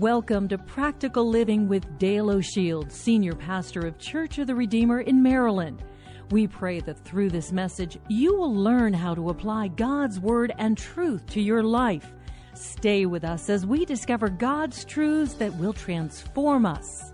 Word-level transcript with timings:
Welcome 0.00 0.48
to 0.48 0.56
Practical 0.56 1.28
Living 1.28 1.68
with 1.68 1.98
Dale 1.98 2.30
O'Shields, 2.30 2.92
Senior 2.92 3.34
Pastor 3.34 3.80
of 3.80 3.98
Church 3.98 4.38
of 4.38 4.46
the 4.46 4.54
Redeemer 4.54 5.02
in 5.02 5.22
Maryland. 5.22 5.84
We 6.30 6.46
pray 6.46 6.80
that 6.80 7.04
through 7.04 7.28
this 7.28 7.52
message, 7.52 7.98
you 8.08 8.34
will 8.34 8.54
learn 8.54 8.94
how 8.94 9.14
to 9.14 9.28
apply 9.28 9.68
God's 9.68 10.18
Word 10.18 10.54
and 10.56 10.78
truth 10.78 11.26
to 11.32 11.42
your 11.42 11.62
life. 11.62 12.14
Stay 12.54 13.04
with 13.04 13.24
us 13.24 13.50
as 13.50 13.66
we 13.66 13.84
discover 13.84 14.30
God's 14.30 14.86
truths 14.86 15.34
that 15.34 15.54
will 15.56 15.74
transform 15.74 16.64
us. 16.64 17.12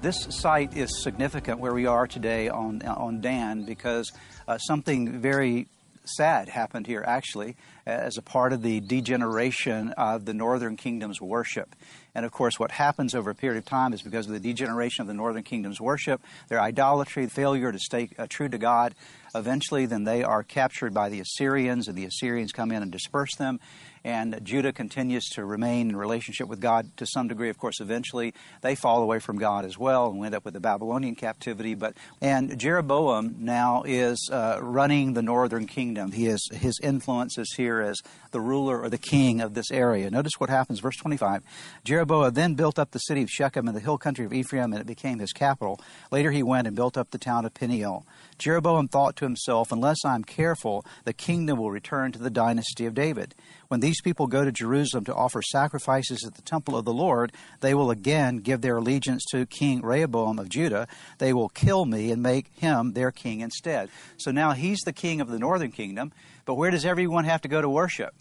This 0.00 0.28
site 0.30 0.76
is 0.76 1.02
significant 1.02 1.58
where 1.58 1.74
we 1.74 1.86
are 1.86 2.06
today 2.06 2.48
on, 2.48 2.80
on 2.82 3.22
Dan 3.22 3.64
because 3.64 4.12
uh, 4.46 4.56
something 4.58 5.20
very 5.20 5.66
sad 6.04 6.48
happened 6.48 6.86
here 6.86 7.02
actually 7.06 7.56
as 7.86 8.16
a 8.16 8.22
part 8.22 8.52
of 8.52 8.62
the 8.62 8.80
degeneration 8.80 9.90
of 9.96 10.24
the 10.24 10.34
northern 10.34 10.76
kingdom's 10.76 11.20
worship. 11.20 11.74
And 12.14 12.24
of 12.24 12.32
course, 12.32 12.58
what 12.58 12.70
happens 12.70 13.14
over 13.14 13.30
a 13.30 13.34
period 13.34 13.58
of 13.58 13.64
time 13.64 13.92
is 13.92 14.02
because 14.02 14.26
of 14.26 14.32
the 14.32 14.40
degeneration 14.40 15.02
of 15.02 15.08
the 15.08 15.14
northern 15.14 15.42
kingdom's 15.42 15.80
worship, 15.80 16.22
their 16.48 16.60
idolatry, 16.60 17.26
failure 17.26 17.72
to 17.72 17.78
stay 17.78 18.10
uh, 18.18 18.26
true 18.28 18.48
to 18.48 18.58
God, 18.58 18.94
eventually 19.34 19.86
then 19.86 20.04
they 20.04 20.22
are 20.22 20.42
captured 20.42 20.94
by 20.94 21.08
the 21.08 21.20
Assyrians, 21.20 21.88
and 21.88 21.96
the 21.96 22.04
Assyrians 22.04 22.52
come 22.52 22.70
in 22.70 22.82
and 22.82 22.90
disperse 22.90 23.34
them 23.36 23.60
and 24.04 24.38
Judah 24.44 24.72
continues 24.72 25.24
to 25.30 25.44
remain 25.44 25.88
in 25.88 25.96
relationship 25.96 26.46
with 26.46 26.60
God 26.60 26.94
to 26.98 27.06
some 27.06 27.26
degree. 27.26 27.48
Of 27.48 27.56
course, 27.56 27.80
eventually 27.80 28.34
they 28.60 28.74
fall 28.74 29.02
away 29.02 29.18
from 29.18 29.38
God 29.38 29.64
as 29.64 29.78
well 29.78 30.10
and 30.10 30.24
end 30.24 30.34
up 30.34 30.44
with 30.44 30.52
the 30.52 30.60
Babylonian 30.60 31.14
captivity. 31.14 31.74
But 31.74 31.96
and 32.20 32.58
Jeroboam 32.58 33.36
now 33.38 33.82
is 33.86 34.28
uh, 34.30 34.58
running 34.60 35.14
the 35.14 35.22
northern 35.22 35.66
kingdom. 35.66 36.12
He 36.12 36.26
is 36.26 36.46
his 36.52 36.78
influence 36.82 37.38
is 37.38 37.54
here 37.56 37.80
as 37.80 38.00
the 38.30 38.40
ruler 38.40 38.80
or 38.80 38.90
the 38.90 38.98
king 38.98 39.40
of 39.40 39.54
this 39.54 39.70
area. 39.70 40.10
Notice 40.10 40.32
what 40.38 40.50
happens, 40.50 40.80
verse 40.80 40.96
25. 40.96 41.42
Jeroboam 41.84 42.34
then 42.34 42.54
built 42.54 42.78
up 42.78 42.90
the 42.90 42.98
city 42.98 43.22
of 43.22 43.30
Shechem 43.30 43.68
in 43.68 43.74
the 43.74 43.80
hill 43.80 43.96
country 43.96 44.26
of 44.26 44.34
Ephraim, 44.34 44.72
and 44.72 44.80
it 44.80 44.86
became 44.86 45.18
his 45.18 45.32
capital. 45.32 45.80
Later 46.10 46.30
he 46.30 46.42
went 46.42 46.66
and 46.66 46.76
built 46.76 46.98
up 46.98 47.10
the 47.10 47.18
town 47.18 47.46
of 47.46 47.54
Peniel. 47.54 48.04
Jeroboam 48.36 48.88
thought 48.88 49.16
to 49.16 49.23
himself, 49.24 49.72
Unless 49.72 50.04
I 50.04 50.14
am 50.14 50.24
careful, 50.24 50.84
the 51.04 51.12
kingdom 51.12 51.58
will 51.58 51.70
return 51.70 52.12
to 52.12 52.18
the 52.18 52.30
dynasty 52.30 52.86
of 52.86 52.94
David. 52.94 53.34
When 53.68 53.80
these 53.80 54.00
people 54.00 54.26
go 54.26 54.44
to 54.44 54.52
Jerusalem 54.52 55.04
to 55.06 55.14
offer 55.14 55.42
sacrifices 55.42 56.24
at 56.24 56.34
the 56.34 56.42
temple 56.42 56.76
of 56.76 56.84
the 56.84 56.92
Lord, 56.92 57.32
they 57.60 57.74
will 57.74 57.90
again 57.90 58.38
give 58.38 58.60
their 58.60 58.76
allegiance 58.76 59.24
to 59.32 59.46
King 59.46 59.82
Rehoboam 59.82 60.38
of 60.38 60.48
Judah. 60.48 60.86
They 61.18 61.32
will 61.32 61.48
kill 61.48 61.84
me 61.84 62.10
and 62.10 62.22
make 62.22 62.48
him 62.56 62.92
their 62.92 63.10
king 63.10 63.40
instead. 63.40 63.88
So 64.16 64.30
now 64.30 64.52
he's 64.52 64.80
the 64.80 64.92
king 64.92 65.20
of 65.20 65.28
the 65.28 65.38
northern 65.38 65.72
kingdom, 65.72 66.12
but 66.44 66.54
where 66.54 66.70
does 66.70 66.84
everyone 66.84 67.24
have 67.24 67.42
to 67.42 67.48
go 67.48 67.60
to 67.60 67.68
worship? 67.68 68.14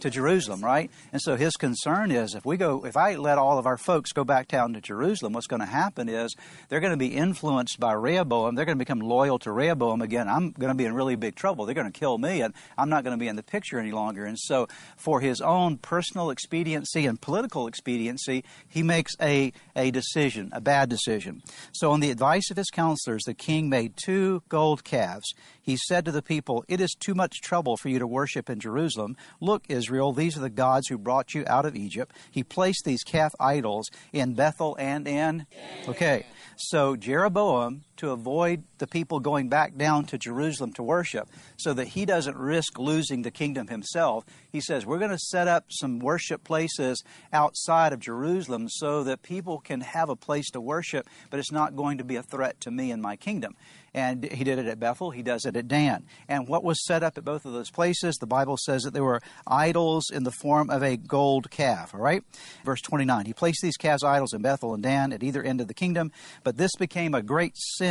To 0.00 0.10
Jerusalem, 0.10 0.64
right? 0.64 0.90
And 1.12 1.20
so 1.20 1.36
his 1.36 1.54
concern 1.54 2.10
is 2.10 2.34
if 2.34 2.44
we 2.44 2.56
go, 2.56 2.84
if 2.84 2.96
I 2.96 3.16
let 3.16 3.38
all 3.38 3.58
of 3.58 3.66
our 3.66 3.76
folks 3.76 4.12
go 4.12 4.24
back 4.24 4.48
down 4.48 4.72
to 4.74 4.80
Jerusalem, 4.80 5.32
what's 5.32 5.46
going 5.46 5.60
to 5.60 5.66
happen 5.66 6.08
is 6.08 6.34
they're 6.68 6.80
going 6.80 6.92
to 6.92 6.96
be 6.96 7.14
influenced 7.14 7.80
by 7.80 7.92
Rehoboam. 7.92 8.54
They're 8.54 8.64
going 8.64 8.78
to 8.78 8.84
become 8.84 9.00
loyal 9.00 9.38
to 9.40 9.52
Rehoboam 9.52 10.02
again. 10.02 10.28
I'm 10.28 10.50
going 10.52 10.70
to 10.70 10.74
be 10.74 10.84
in 10.84 10.94
really 10.94 11.16
big 11.16 11.34
trouble. 11.34 11.66
They're 11.66 11.74
going 11.74 11.90
to 11.90 11.98
kill 11.98 12.18
me, 12.18 12.42
and 12.42 12.54
I'm 12.76 12.88
not 12.88 13.04
going 13.04 13.16
to 13.16 13.20
be 13.20 13.28
in 13.28 13.36
the 13.36 13.42
picture 13.42 13.78
any 13.78 13.92
longer. 13.92 14.24
And 14.24 14.38
so, 14.38 14.68
for 14.96 15.20
his 15.20 15.40
own 15.40 15.78
personal 15.78 16.30
expediency 16.30 17.06
and 17.06 17.20
political 17.20 17.66
expediency, 17.66 18.44
he 18.68 18.82
makes 18.82 19.12
a, 19.20 19.52
a 19.74 19.90
decision, 19.90 20.50
a 20.52 20.60
bad 20.60 20.88
decision. 20.88 21.42
So, 21.72 21.90
on 21.92 22.00
the 22.00 22.10
advice 22.10 22.50
of 22.50 22.56
his 22.56 22.70
counselors, 22.70 23.24
the 23.24 23.34
king 23.34 23.68
made 23.68 23.94
two 23.96 24.42
gold 24.48 24.84
calves. 24.84 25.34
He 25.60 25.76
said 25.76 26.04
to 26.04 26.12
the 26.12 26.22
people, 26.22 26.64
It 26.68 26.80
is 26.80 26.94
too 26.98 27.14
much 27.14 27.40
trouble 27.40 27.76
for 27.76 27.88
you 27.88 27.98
to 27.98 28.06
worship 28.06 28.48
in 28.48 28.60
Jerusalem. 28.60 29.16
Look, 29.40 29.64
Israel, 29.76 30.12
these 30.12 30.36
are 30.36 30.40
the 30.40 30.50
gods 30.50 30.88
who 30.88 30.98
brought 30.98 31.34
you 31.34 31.44
out 31.46 31.66
of 31.66 31.76
Egypt. 31.76 32.14
He 32.30 32.42
placed 32.42 32.84
these 32.84 33.02
calf 33.02 33.32
idols 33.38 33.88
in 34.12 34.34
Bethel 34.34 34.76
and 34.78 35.06
in. 35.06 35.46
Okay, 35.88 36.26
so 36.56 36.96
Jeroboam, 36.96 37.84
to 37.96 38.10
avoid 38.10 38.64
the 38.78 38.86
people 38.86 39.20
going 39.20 39.48
back 39.48 39.76
down 39.76 40.04
to 40.06 40.18
Jerusalem 40.18 40.72
to 40.74 40.82
worship, 40.82 41.28
so 41.56 41.72
that 41.74 41.88
he 41.88 42.04
doesn't 42.04 42.36
risk 42.36 42.78
losing 42.78 43.22
the 43.22 43.30
kingdom 43.30 43.68
himself, 43.68 44.24
he 44.50 44.60
says, 44.60 44.86
We're 44.86 44.98
going 44.98 45.10
to 45.10 45.18
set 45.18 45.48
up 45.48 45.66
some 45.68 45.98
worship 45.98 46.44
places 46.44 47.02
outside 47.32 47.92
of 47.92 48.00
Jerusalem 48.00 48.68
so 48.68 49.04
that 49.04 49.22
people 49.22 49.58
can 49.58 49.80
have 49.80 50.08
a 50.08 50.16
place 50.16 50.50
to 50.50 50.60
worship, 50.60 51.08
but 51.30 51.40
it's 51.40 51.52
not 51.52 51.76
going 51.76 51.98
to 51.98 52.04
be 52.04 52.16
a 52.16 52.22
threat 52.22 52.60
to 52.60 52.70
me 52.70 52.90
and 52.90 53.02
my 53.02 53.16
kingdom. 53.16 53.54
And 53.96 54.24
he 54.24 54.44
did 54.44 54.58
it 54.58 54.66
at 54.66 54.78
Bethel, 54.78 55.10
he 55.10 55.22
does 55.22 55.46
it 55.46 55.56
at 55.56 55.68
Dan. 55.68 56.04
And 56.28 56.46
what 56.46 56.62
was 56.62 56.84
set 56.84 57.02
up 57.02 57.16
at 57.16 57.24
both 57.24 57.46
of 57.46 57.54
those 57.54 57.70
places, 57.70 58.16
the 58.16 58.26
Bible 58.26 58.58
says 58.58 58.82
that 58.82 58.92
there 58.92 59.02
were 59.02 59.22
idols 59.46 60.10
in 60.12 60.24
the 60.24 60.30
form 60.30 60.68
of 60.68 60.82
a 60.82 60.98
gold 60.98 61.50
calf, 61.50 61.94
all 61.94 62.00
right? 62.00 62.22
Verse 62.62 62.82
29 62.82 63.24
He 63.24 63.32
placed 63.32 63.62
these 63.62 63.78
calves 63.78 64.04
idols 64.04 64.34
in 64.34 64.42
Bethel 64.42 64.74
and 64.74 64.82
Dan 64.82 65.14
at 65.14 65.22
either 65.22 65.42
end 65.42 65.62
of 65.62 65.68
the 65.68 65.74
kingdom, 65.74 66.12
but 66.44 66.58
this 66.58 66.76
became 66.76 67.14
a 67.14 67.22
great 67.22 67.56
sin, 67.56 67.85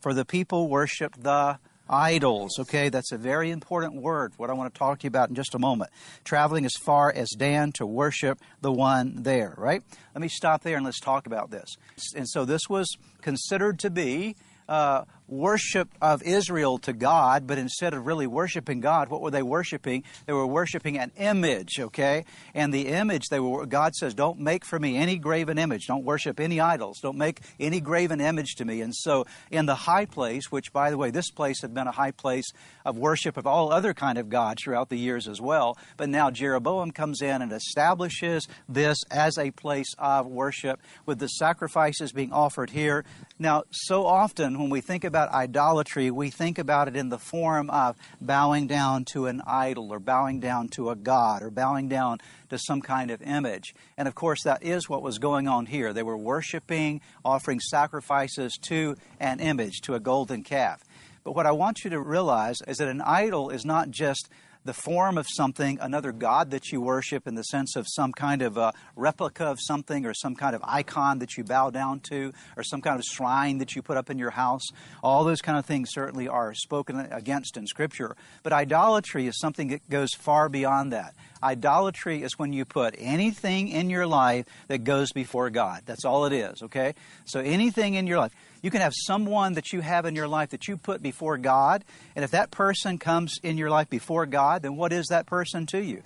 for 0.00 0.14
the 0.14 0.24
people 0.24 0.68
worshiped 0.68 1.22
the 1.22 1.58
idols. 1.88 2.58
Okay, 2.58 2.88
that's 2.88 3.12
a 3.12 3.18
very 3.18 3.50
important 3.50 4.00
word, 4.00 4.32
what 4.36 4.48
I 4.48 4.52
want 4.52 4.72
to 4.72 4.78
talk 4.78 5.00
to 5.00 5.04
you 5.04 5.08
about 5.08 5.28
in 5.28 5.34
just 5.34 5.54
a 5.54 5.58
moment. 5.58 5.90
Traveling 6.24 6.64
as 6.64 6.74
far 6.82 7.12
as 7.12 7.28
Dan 7.36 7.72
to 7.72 7.86
worship 7.86 8.38
the 8.60 8.72
one 8.72 9.22
there, 9.22 9.54
right? 9.56 9.82
Let 10.14 10.22
me 10.22 10.28
stop 10.28 10.62
there 10.62 10.76
and 10.76 10.84
let's 10.84 11.00
talk 11.00 11.26
about 11.26 11.50
this. 11.50 11.76
And 12.14 12.28
so 12.28 12.44
this 12.44 12.62
was 12.68 12.96
considered 13.20 13.80
to 13.80 13.90
be 13.90 14.36
uh, 14.68 15.04
worship 15.30 15.88
of 16.02 16.22
Israel 16.22 16.78
to 16.78 16.92
God, 16.92 17.46
but 17.46 17.56
instead 17.56 17.94
of 17.94 18.04
really 18.04 18.26
worshiping 18.26 18.80
God, 18.80 19.08
what 19.08 19.20
were 19.20 19.30
they 19.30 19.42
worshiping? 19.42 20.02
They 20.26 20.32
were 20.32 20.46
worshiping 20.46 20.98
an 20.98 21.12
image, 21.16 21.78
okay? 21.78 22.24
And 22.54 22.74
the 22.74 22.88
image 22.88 23.28
they 23.30 23.40
were 23.40 23.64
God 23.66 23.94
says, 23.94 24.12
"Don't 24.14 24.40
make 24.40 24.64
for 24.64 24.78
me 24.78 24.96
any 24.96 25.16
graven 25.16 25.56
image. 25.58 25.86
Don't 25.86 26.04
worship 26.04 26.40
any 26.40 26.60
idols. 26.60 26.98
Don't 27.00 27.16
make 27.16 27.40
any 27.60 27.80
graven 27.80 28.20
image 28.20 28.56
to 28.56 28.64
me." 28.64 28.80
And 28.80 28.94
so 28.94 29.24
in 29.50 29.66
the 29.66 29.74
high 29.74 30.04
place, 30.04 30.50
which 30.50 30.72
by 30.72 30.90
the 30.90 30.98
way, 30.98 31.10
this 31.10 31.30
place 31.30 31.62
had 31.62 31.72
been 31.72 31.86
a 31.86 31.92
high 31.92 32.10
place 32.10 32.50
of 32.84 32.98
worship 32.98 33.36
of 33.36 33.46
all 33.46 33.72
other 33.72 33.94
kind 33.94 34.18
of 34.18 34.28
gods 34.28 34.64
throughout 34.64 34.88
the 34.88 34.98
years 34.98 35.28
as 35.28 35.40
well, 35.40 35.78
but 35.96 36.08
now 36.08 36.30
Jeroboam 36.30 36.90
comes 36.90 37.22
in 37.22 37.42
and 37.42 37.52
establishes 37.52 38.48
this 38.68 38.98
as 39.10 39.38
a 39.38 39.50
place 39.52 39.94
of 39.98 40.26
worship 40.26 40.80
with 41.06 41.18
the 41.18 41.28
sacrifices 41.28 42.12
being 42.12 42.32
offered 42.32 42.70
here. 42.70 43.04
Now, 43.38 43.62
so 43.70 44.06
often 44.06 44.58
when 44.58 44.70
we 44.70 44.80
think 44.80 45.04
about 45.04 45.19
about 45.20 45.34
idolatry, 45.34 46.10
we 46.10 46.30
think 46.30 46.58
about 46.58 46.88
it 46.88 46.96
in 46.96 47.10
the 47.10 47.18
form 47.18 47.68
of 47.68 47.94
bowing 48.22 48.66
down 48.66 49.04
to 49.04 49.26
an 49.26 49.42
idol 49.46 49.92
or 49.92 49.98
bowing 49.98 50.40
down 50.40 50.66
to 50.68 50.88
a 50.88 50.96
god 50.96 51.42
or 51.42 51.50
bowing 51.50 51.88
down 51.88 52.18
to 52.48 52.56
some 52.56 52.80
kind 52.80 53.10
of 53.10 53.20
image. 53.20 53.74
And 53.98 54.08
of 54.08 54.14
course, 54.14 54.42
that 54.44 54.62
is 54.62 54.88
what 54.88 55.02
was 55.02 55.18
going 55.18 55.46
on 55.46 55.66
here. 55.66 55.92
They 55.92 56.02
were 56.02 56.16
worshiping, 56.16 57.02
offering 57.22 57.60
sacrifices 57.60 58.58
to 58.68 58.96
an 59.18 59.40
image, 59.40 59.82
to 59.82 59.94
a 59.94 60.00
golden 60.00 60.42
calf. 60.42 60.82
But 61.22 61.32
what 61.32 61.44
I 61.44 61.52
want 61.52 61.84
you 61.84 61.90
to 61.90 62.00
realize 62.00 62.56
is 62.66 62.78
that 62.78 62.88
an 62.88 63.02
idol 63.02 63.50
is 63.50 63.66
not 63.66 63.90
just 63.90 64.30
the 64.64 64.74
form 64.74 65.16
of 65.16 65.26
something, 65.28 65.78
another 65.80 66.12
God 66.12 66.50
that 66.50 66.70
you 66.70 66.80
worship 66.80 67.26
in 67.26 67.34
the 67.34 67.42
sense 67.44 67.76
of 67.76 67.86
some 67.88 68.12
kind 68.12 68.42
of 68.42 68.56
a 68.56 68.72
replica 68.94 69.46
of 69.46 69.58
something 69.60 70.04
or 70.04 70.12
some 70.14 70.34
kind 70.34 70.54
of 70.54 70.62
icon 70.64 71.18
that 71.20 71.36
you 71.36 71.44
bow 71.44 71.70
down 71.70 72.00
to 72.10 72.32
or 72.56 72.62
some 72.62 72.80
kind 72.80 72.98
of 72.98 73.04
shrine 73.04 73.58
that 73.58 73.74
you 73.74 73.82
put 73.82 73.96
up 73.96 74.10
in 74.10 74.18
your 74.18 74.30
house. 74.30 74.66
All 75.02 75.24
those 75.24 75.40
kind 75.40 75.58
of 75.58 75.64
things 75.64 75.90
certainly 75.92 76.28
are 76.28 76.54
spoken 76.54 77.00
against 77.10 77.56
in 77.56 77.66
Scripture. 77.66 78.16
But 78.42 78.52
idolatry 78.52 79.26
is 79.26 79.38
something 79.38 79.68
that 79.68 79.88
goes 79.88 80.10
far 80.14 80.48
beyond 80.48 80.92
that. 80.92 81.14
Idolatry 81.42 82.22
is 82.22 82.38
when 82.38 82.52
you 82.52 82.64
put 82.66 82.94
anything 82.98 83.68
in 83.68 83.88
your 83.88 84.06
life 84.06 84.44
that 84.68 84.84
goes 84.84 85.10
before 85.12 85.48
God. 85.48 85.82
That's 85.86 86.04
all 86.04 86.26
it 86.26 86.34
is, 86.34 86.62
okay? 86.62 86.94
So 87.24 87.40
anything 87.40 87.94
in 87.94 88.06
your 88.06 88.18
life. 88.18 88.32
You 88.62 88.70
can 88.70 88.80
have 88.80 88.92
someone 88.94 89.54
that 89.54 89.72
you 89.72 89.80
have 89.80 90.04
in 90.04 90.14
your 90.14 90.28
life 90.28 90.50
that 90.50 90.68
you 90.68 90.76
put 90.76 91.02
before 91.02 91.38
God, 91.38 91.84
and 92.14 92.24
if 92.24 92.30
that 92.32 92.50
person 92.50 92.98
comes 92.98 93.38
in 93.42 93.56
your 93.56 93.70
life 93.70 93.88
before 93.88 94.26
God, 94.26 94.62
then 94.62 94.76
what 94.76 94.92
is 94.92 95.06
that 95.08 95.26
person 95.26 95.66
to 95.66 95.82
you? 95.82 96.02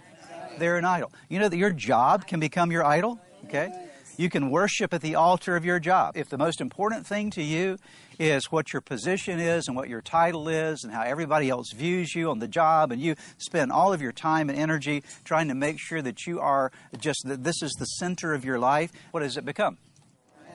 They're 0.59 0.77
an 0.77 0.85
idol. 0.85 1.13
You 1.29 1.41
know 1.41 1.49
that 1.49 1.57
your 1.57 1.73
job 1.73 2.27
can 2.27 2.39
become 2.39 2.71
your 2.71 2.85
idol, 2.85 3.19
okay? 3.47 3.73
You 4.17 4.31
can 4.31 4.51
worship 4.51 4.95
at 4.95 5.01
the 5.01 5.17
altar 5.17 5.57
of 5.57 5.65
your 5.65 5.81
job. 5.81 6.17
If 6.17 6.29
the 6.29 6.39
most 6.39 6.61
important 6.61 7.05
thing 7.05 7.31
to 7.31 7.43
you 7.43 7.79
is 8.21 8.53
what 8.53 8.73
your 8.73 8.81
position 8.81 9.41
is 9.41 9.67
and 9.67 9.77
what 9.77 9.89
your 9.89 10.01
title 10.01 10.49
is 10.49 10.85
and 10.85 10.93
how 10.93 11.03
everybody 11.03 11.51
else 11.51 11.73
views 11.75 12.15
you 12.15 12.31
on 12.31 12.39
the 12.39 12.47
job, 12.47 12.93
and 12.93 13.03
you 13.03 13.17
spend 13.39 13.73
all 13.73 13.93
of 13.93 14.01
your 14.01 14.13
time 14.13 14.49
and 14.49 14.57
energy 14.57 15.03
trying 15.25 15.49
to 15.49 15.55
make 15.55 15.81
sure 15.81 16.01
that 16.01 16.25
you 16.25 16.39
are 16.39 16.71
just 17.01 17.27
that 17.27 17.43
this 17.43 17.61
is 17.61 17.73
the 17.73 17.87
center 17.87 18.33
of 18.33 18.45
your 18.45 18.61
life, 18.61 18.93
what 19.11 19.21
does 19.21 19.37
it 19.37 19.45
become? 19.45 19.79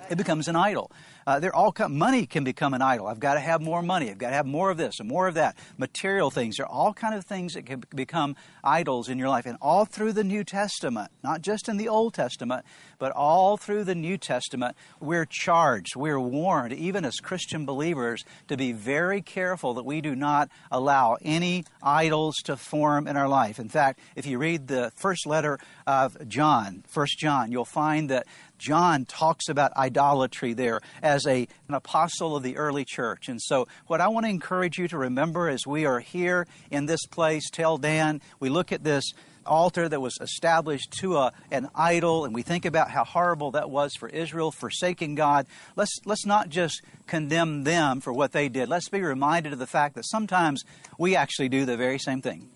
It 0.09 0.17
becomes 0.17 0.47
an 0.47 0.55
idol. 0.55 0.89
Uh, 1.29 1.39
they're 1.39 1.55
all 1.55 1.71
money 1.89 2.25
can 2.25 2.43
become 2.43 2.73
an 2.73 2.81
idol. 2.81 3.05
I've 3.05 3.19
got 3.19 3.35
to 3.35 3.39
have 3.39 3.61
more 3.61 3.83
money. 3.83 4.09
I've 4.09 4.17
got 4.17 4.31
to 4.31 4.35
have 4.35 4.47
more 4.47 4.71
of 4.71 4.77
this 4.77 4.99
and 4.99 5.07
more 5.07 5.27
of 5.27 5.35
that. 5.35 5.55
Material 5.77 6.31
things. 6.31 6.57
There 6.57 6.65
are 6.65 6.71
all 6.71 6.91
kind 6.91 7.13
of 7.13 7.23
things 7.23 7.53
that 7.53 7.67
can 7.67 7.83
become 7.93 8.35
idols 8.63 9.09
in 9.09 9.19
your 9.19 9.29
life, 9.29 9.45
and 9.45 9.55
all 9.61 9.85
through 9.85 10.13
the 10.13 10.23
New 10.23 10.43
Testament, 10.43 11.11
not 11.23 11.43
just 11.43 11.69
in 11.69 11.77
the 11.77 11.87
Old 11.87 12.15
Testament, 12.15 12.65
but 12.97 13.11
all 13.11 13.57
through 13.57 13.83
the 13.83 13.93
New 13.93 14.17
Testament, 14.17 14.75
we're 14.99 15.27
charged, 15.29 15.95
we're 15.95 16.19
warned, 16.19 16.73
even 16.73 17.05
as 17.05 17.17
Christian 17.17 17.63
believers, 17.63 18.23
to 18.47 18.57
be 18.57 18.71
very 18.71 19.21
careful 19.21 19.75
that 19.75 19.85
we 19.85 20.01
do 20.01 20.15
not 20.15 20.49
allow 20.71 21.15
any 21.21 21.63
idols 21.83 22.37
to 22.45 22.57
form 22.57 23.07
in 23.07 23.15
our 23.15 23.29
life. 23.29 23.59
In 23.59 23.69
fact, 23.69 23.99
if 24.15 24.25
you 24.25 24.39
read 24.39 24.67
the 24.67 24.91
first 24.95 25.27
letter 25.27 25.59
of 25.85 26.27
John, 26.27 26.83
First 26.87 27.19
John, 27.19 27.51
you'll 27.51 27.65
find 27.65 28.09
that 28.09 28.25
John 28.59 29.05
talks 29.05 29.49
about 29.49 29.75
idolatry 29.75 30.53
there 30.53 30.81
as 31.01 31.25
a, 31.25 31.47
an 31.67 31.73
apostle 31.73 32.35
of 32.35 32.43
the 32.43 32.57
early 32.57 32.85
church. 32.85 33.29
And 33.29 33.41
so, 33.41 33.67
what 33.87 34.01
I 34.01 34.07
want 34.09 34.25
to 34.25 34.29
encourage 34.29 34.77
you 34.77 34.87
to 34.89 34.97
remember 34.97 35.49
as 35.49 35.65
we 35.65 35.85
are 35.85 35.99
here 35.99 36.45
in 36.69 36.85
this 36.85 37.05
place, 37.07 37.49
Tel 37.49 37.77
Dan, 37.77 38.21
we 38.39 38.49
look 38.49 38.71
at 38.71 38.83
this 38.83 39.13
altar 39.45 39.89
that 39.89 39.99
was 39.99 40.17
established 40.21 40.91
to 40.99 41.17
a, 41.17 41.33
an 41.51 41.69
idol, 41.75 42.25
and 42.25 42.33
we 42.33 42.41
think 42.41 42.65
about 42.65 42.91
how 42.91 43.03
horrible 43.03 43.51
that 43.51 43.69
was 43.69 43.95
for 43.95 44.07
Israel, 44.07 44.51
forsaking 44.51 45.15
God. 45.15 45.47
Let's, 45.75 45.99
let's 46.05 46.25
not 46.25 46.49
just 46.49 46.81
condemn 47.07 47.63
them 47.63 48.01
for 48.01 48.13
what 48.13 48.31
they 48.31 48.49
did. 48.49 48.69
Let's 48.69 48.89
be 48.89 49.01
reminded 49.01 49.53
of 49.53 49.59
the 49.59 49.67
fact 49.67 49.95
that 49.95 50.05
sometimes 50.05 50.63
we 50.97 51.15
actually 51.15 51.49
do 51.49 51.65
the 51.65 51.77
very 51.77 51.97
same 51.97 52.21
thing. 52.21 52.49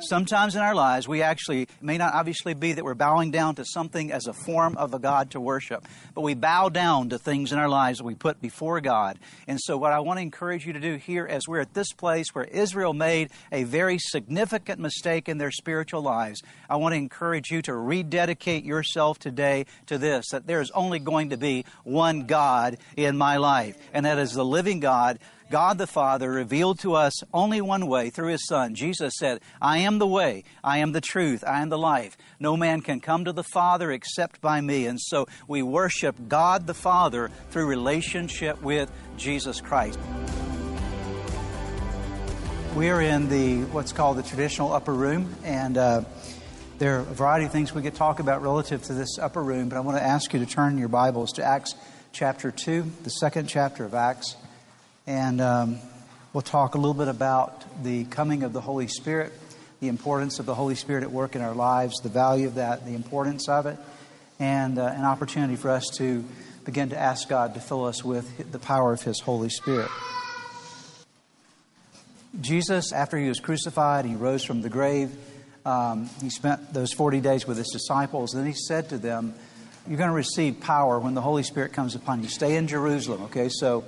Sometimes 0.00 0.54
in 0.54 0.60
our 0.60 0.74
lives, 0.74 1.08
we 1.08 1.22
actually 1.22 1.68
may 1.80 1.96
not 1.96 2.12
obviously 2.12 2.52
be 2.52 2.74
that 2.74 2.84
we're 2.84 2.94
bowing 2.94 3.30
down 3.30 3.54
to 3.54 3.64
something 3.64 4.12
as 4.12 4.26
a 4.26 4.34
form 4.34 4.76
of 4.76 4.92
a 4.92 4.98
God 4.98 5.30
to 5.30 5.40
worship, 5.40 5.88
but 6.14 6.20
we 6.20 6.34
bow 6.34 6.68
down 6.68 7.08
to 7.08 7.18
things 7.18 7.50
in 7.50 7.58
our 7.58 7.68
lives 7.68 7.98
that 7.98 8.04
we 8.04 8.14
put 8.14 8.38
before 8.42 8.82
God. 8.82 9.18
And 9.48 9.58
so, 9.58 9.78
what 9.78 9.94
I 9.94 10.00
want 10.00 10.18
to 10.18 10.22
encourage 10.22 10.66
you 10.66 10.74
to 10.74 10.80
do 10.80 10.96
here, 10.96 11.26
as 11.26 11.48
we're 11.48 11.60
at 11.60 11.72
this 11.72 11.92
place 11.94 12.34
where 12.34 12.44
Israel 12.44 12.92
made 12.92 13.30
a 13.50 13.64
very 13.64 13.96
significant 13.98 14.80
mistake 14.80 15.30
in 15.30 15.38
their 15.38 15.50
spiritual 15.50 16.02
lives, 16.02 16.42
I 16.68 16.76
want 16.76 16.92
to 16.92 16.98
encourage 16.98 17.50
you 17.50 17.62
to 17.62 17.74
rededicate 17.74 18.64
yourself 18.64 19.18
today 19.18 19.64
to 19.86 19.96
this 19.96 20.28
that 20.30 20.46
there 20.46 20.60
is 20.60 20.70
only 20.72 20.98
going 20.98 21.30
to 21.30 21.38
be 21.38 21.64
one 21.84 22.26
God 22.26 22.76
in 22.98 23.16
my 23.16 23.38
life, 23.38 23.78
and 23.94 24.04
that 24.04 24.18
is 24.18 24.34
the 24.34 24.44
living 24.44 24.80
God 24.80 25.18
God 25.48 25.78
the 25.78 25.86
Father 25.86 26.30
revealed 26.30 26.80
to 26.80 26.94
us 26.94 27.22
only 27.32 27.60
one 27.60 27.86
way 27.86 28.10
through 28.10 28.32
His 28.32 28.46
Son. 28.46 28.74
Jesus 28.74 29.14
said, 29.16 29.40
I 29.62 29.78
am 29.78 29.98
the 29.98 30.06
way, 30.06 30.42
I 30.64 30.78
am 30.78 30.90
the 30.90 31.00
truth, 31.00 31.44
I 31.46 31.62
am 31.62 31.68
the 31.68 31.78
life. 31.78 32.16
No 32.40 32.56
man 32.56 32.80
can 32.80 32.98
come 32.98 33.24
to 33.24 33.32
the 33.32 33.44
Father 33.44 33.92
except 33.92 34.40
by 34.40 34.60
me. 34.60 34.86
And 34.86 35.00
so 35.00 35.26
we 35.46 35.62
worship 35.62 36.16
God 36.28 36.66
the 36.66 36.74
Father 36.74 37.30
through 37.50 37.66
relationship 37.66 38.60
with 38.60 38.90
Jesus 39.16 39.60
Christ. 39.60 40.00
We 42.74 42.90
are 42.90 43.00
in 43.00 43.28
the 43.28 43.62
what's 43.66 43.92
called 43.92 44.18
the 44.18 44.24
traditional 44.24 44.72
upper 44.72 44.92
room, 44.92 45.32
and 45.44 45.78
uh, 45.78 46.02
there 46.78 46.96
are 46.96 47.00
a 47.00 47.04
variety 47.04 47.46
of 47.46 47.52
things 47.52 47.72
we 47.72 47.82
could 47.82 47.94
talk 47.94 48.18
about 48.18 48.42
relative 48.42 48.82
to 48.82 48.94
this 48.94 49.16
upper 49.18 49.42
room, 49.42 49.68
but 49.68 49.76
I 49.76 49.80
want 49.80 49.96
to 49.96 50.04
ask 50.04 50.34
you 50.34 50.40
to 50.40 50.46
turn 50.46 50.76
your 50.76 50.88
Bibles 50.88 51.32
to 51.34 51.44
Acts 51.44 51.74
chapter 52.12 52.50
2, 52.50 52.84
the 53.04 53.10
second 53.10 53.46
chapter 53.46 53.84
of 53.84 53.94
Acts. 53.94 54.36
And 55.06 55.40
um, 55.40 55.78
we'll 56.32 56.42
talk 56.42 56.74
a 56.74 56.78
little 56.78 56.94
bit 56.94 57.06
about 57.06 57.64
the 57.84 58.04
coming 58.06 58.42
of 58.42 58.52
the 58.52 58.60
Holy 58.60 58.88
Spirit, 58.88 59.32
the 59.78 59.86
importance 59.86 60.40
of 60.40 60.46
the 60.46 60.54
Holy 60.54 60.74
Spirit 60.74 61.04
at 61.04 61.12
work 61.12 61.36
in 61.36 61.42
our 61.42 61.54
lives, 61.54 62.00
the 62.02 62.08
value 62.08 62.48
of 62.48 62.56
that, 62.56 62.84
the 62.84 62.94
importance 62.94 63.48
of 63.48 63.66
it, 63.66 63.78
and 64.40 64.78
uh, 64.78 64.86
an 64.86 65.04
opportunity 65.04 65.54
for 65.54 65.70
us 65.70 65.86
to 65.98 66.24
begin 66.64 66.88
to 66.88 66.98
ask 66.98 67.28
God 67.28 67.54
to 67.54 67.60
fill 67.60 67.84
us 67.84 68.04
with 68.04 68.50
the 68.50 68.58
power 68.58 68.92
of 68.92 69.00
His 69.02 69.20
Holy 69.20 69.48
Spirit. 69.48 69.90
Jesus, 72.40 72.92
after 72.92 73.16
he 73.16 73.28
was 73.28 73.38
crucified, 73.38 74.04
he 74.04 74.14
rose 74.14 74.44
from 74.44 74.60
the 74.60 74.68
grave. 74.68 75.16
Um, 75.64 76.10
he 76.20 76.30
spent 76.30 76.74
those 76.74 76.92
40 76.92 77.20
days 77.20 77.46
with 77.46 77.56
his 77.56 77.68
disciples. 77.68 78.32
Then 78.32 78.44
he 78.44 78.52
said 78.52 78.88
to 78.90 78.98
them, 78.98 79.34
You're 79.88 79.96
going 79.96 80.10
to 80.10 80.14
receive 80.14 80.60
power 80.60 80.98
when 80.98 81.14
the 81.14 81.22
Holy 81.22 81.44
Spirit 81.44 81.72
comes 81.72 81.94
upon 81.94 82.22
you. 82.22 82.28
Stay 82.28 82.56
in 82.56 82.66
Jerusalem. 82.66 83.22
Okay, 83.22 83.48
so 83.48 83.84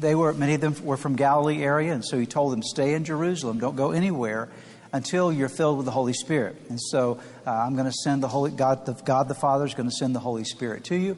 they 0.00 0.14
were 0.14 0.32
many 0.32 0.54
of 0.54 0.60
them 0.60 0.74
were 0.84 0.96
from 0.96 1.16
Galilee 1.16 1.62
area, 1.62 1.92
and 1.92 2.04
so 2.04 2.18
he 2.18 2.26
told 2.26 2.52
them, 2.52 2.62
"Stay 2.62 2.94
in 2.94 3.04
Jerusalem. 3.04 3.58
Don't 3.58 3.76
go 3.76 3.92
anywhere 3.92 4.48
until 4.92 5.32
you're 5.32 5.48
filled 5.48 5.76
with 5.76 5.86
the 5.86 5.92
Holy 5.92 6.12
Spirit." 6.12 6.56
And 6.68 6.80
so 6.80 7.20
uh, 7.46 7.50
I'm 7.50 7.74
going 7.74 7.86
to 7.86 7.92
send 8.04 8.22
the 8.22 8.28
Holy 8.28 8.50
God, 8.50 8.86
the, 8.86 8.94
God 8.94 9.28
the 9.28 9.34
Father 9.34 9.64
is 9.64 9.74
going 9.74 9.88
to 9.88 9.94
send 9.94 10.14
the 10.14 10.20
Holy 10.20 10.44
Spirit 10.44 10.84
to 10.84 10.96
you, 10.96 11.16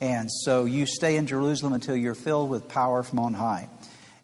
and 0.00 0.30
so 0.30 0.64
you 0.64 0.86
stay 0.86 1.16
in 1.16 1.26
Jerusalem 1.26 1.72
until 1.72 1.96
you're 1.96 2.14
filled 2.14 2.50
with 2.50 2.68
power 2.68 3.02
from 3.02 3.18
on 3.18 3.34
high. 3.34 3.68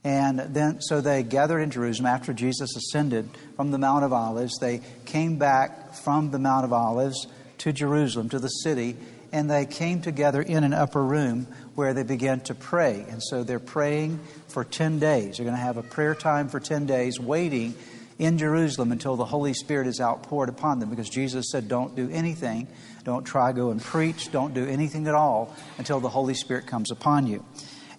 And 0.03 0.39
then, 0.39 0.81
so 0.81 1.03
they 1.03 1.23
gathered 1.23 1.61
in 1.61 1.71
Jerusalem 1.71 2.07
after 2.07 2.33
Jesus 2.33 2.75
ascended 2.75 3.29
from 3.57 3.71
the 3.71 3.77
Mount 3.77 4.03
of 4.03 4.15
Olives. 4.15 4.59
They 4.59 4.81
came 5.05 5.37
back 5.37 5.95
from 5.95 6.31
the 6.31 6.39
Mount 6.39 6.65
of 6.65 6.73
Olives 6.73 7.27
to 7.59 7.73
Jerusalem, 7.73 8.31
to 8.31 8.39
the 8.39 8.49
city, 8.49 8.97
and 9.33 9.51
they 9.51 9.67
came 9.67 10.01
together 10.01 10.43
in 10.43 10.65
an 10.65 10.75
upper 10.75 11.03
room 11.03 11.47
where 11.75 11.95
they 11.95 12.03
began 12.03 12.41
to 12.41 12.55
pray. 12.55 13.05
And 13.09 13.23
so 13.23 13.45
they're 13.45 13.59
praying 13.59 14.19
for 14.49 14.65
10 14.65 14.99
days. 14.99 15.37
They're 15.37 15.45
going 15.45 15.57
to 15.57 15.63
have 15.63 15.77
a 15.77 15.83
prayer 15.83 16.15
time 16.15 16.49
for 16.49 16.61
10 16.61 16.87
days, 16.87 17.21
waiting 17.21 17.75
in 18.19 18.37
Jerusalem 18.37 18.93
until 18.93 19.17
the 19.17 19.25
Holy 19.25 19.55
Spirit 19.55 19.87
is 19.87 20.01
outpoured 20.01 20.49
upon 20.49 20.79
them 20.79 20.91
because 20.91 21.09
Jesus 21.09 21.51
said, 21.51 21.69
Don't 21.69 21.97
do 21.97 22.11
anything. 22.11 22.69
Don't 23.05 23.25
try 23.25 23.53
go 23.53 23.71
and 23.71 23.81
preach. 23.81 24.31
Don't 24.31 24.53
do 24.53 24.67
anything 24.67 25.07
at 25.07 25.15
all 25.15 25.57
until 25.79 26.01
the 26.01 26.09
Holy 26.11 26.35
Spirit 26.35 26.67
comes 26.67 26.91
upon 26.91 27.27
you. 27.27 27.45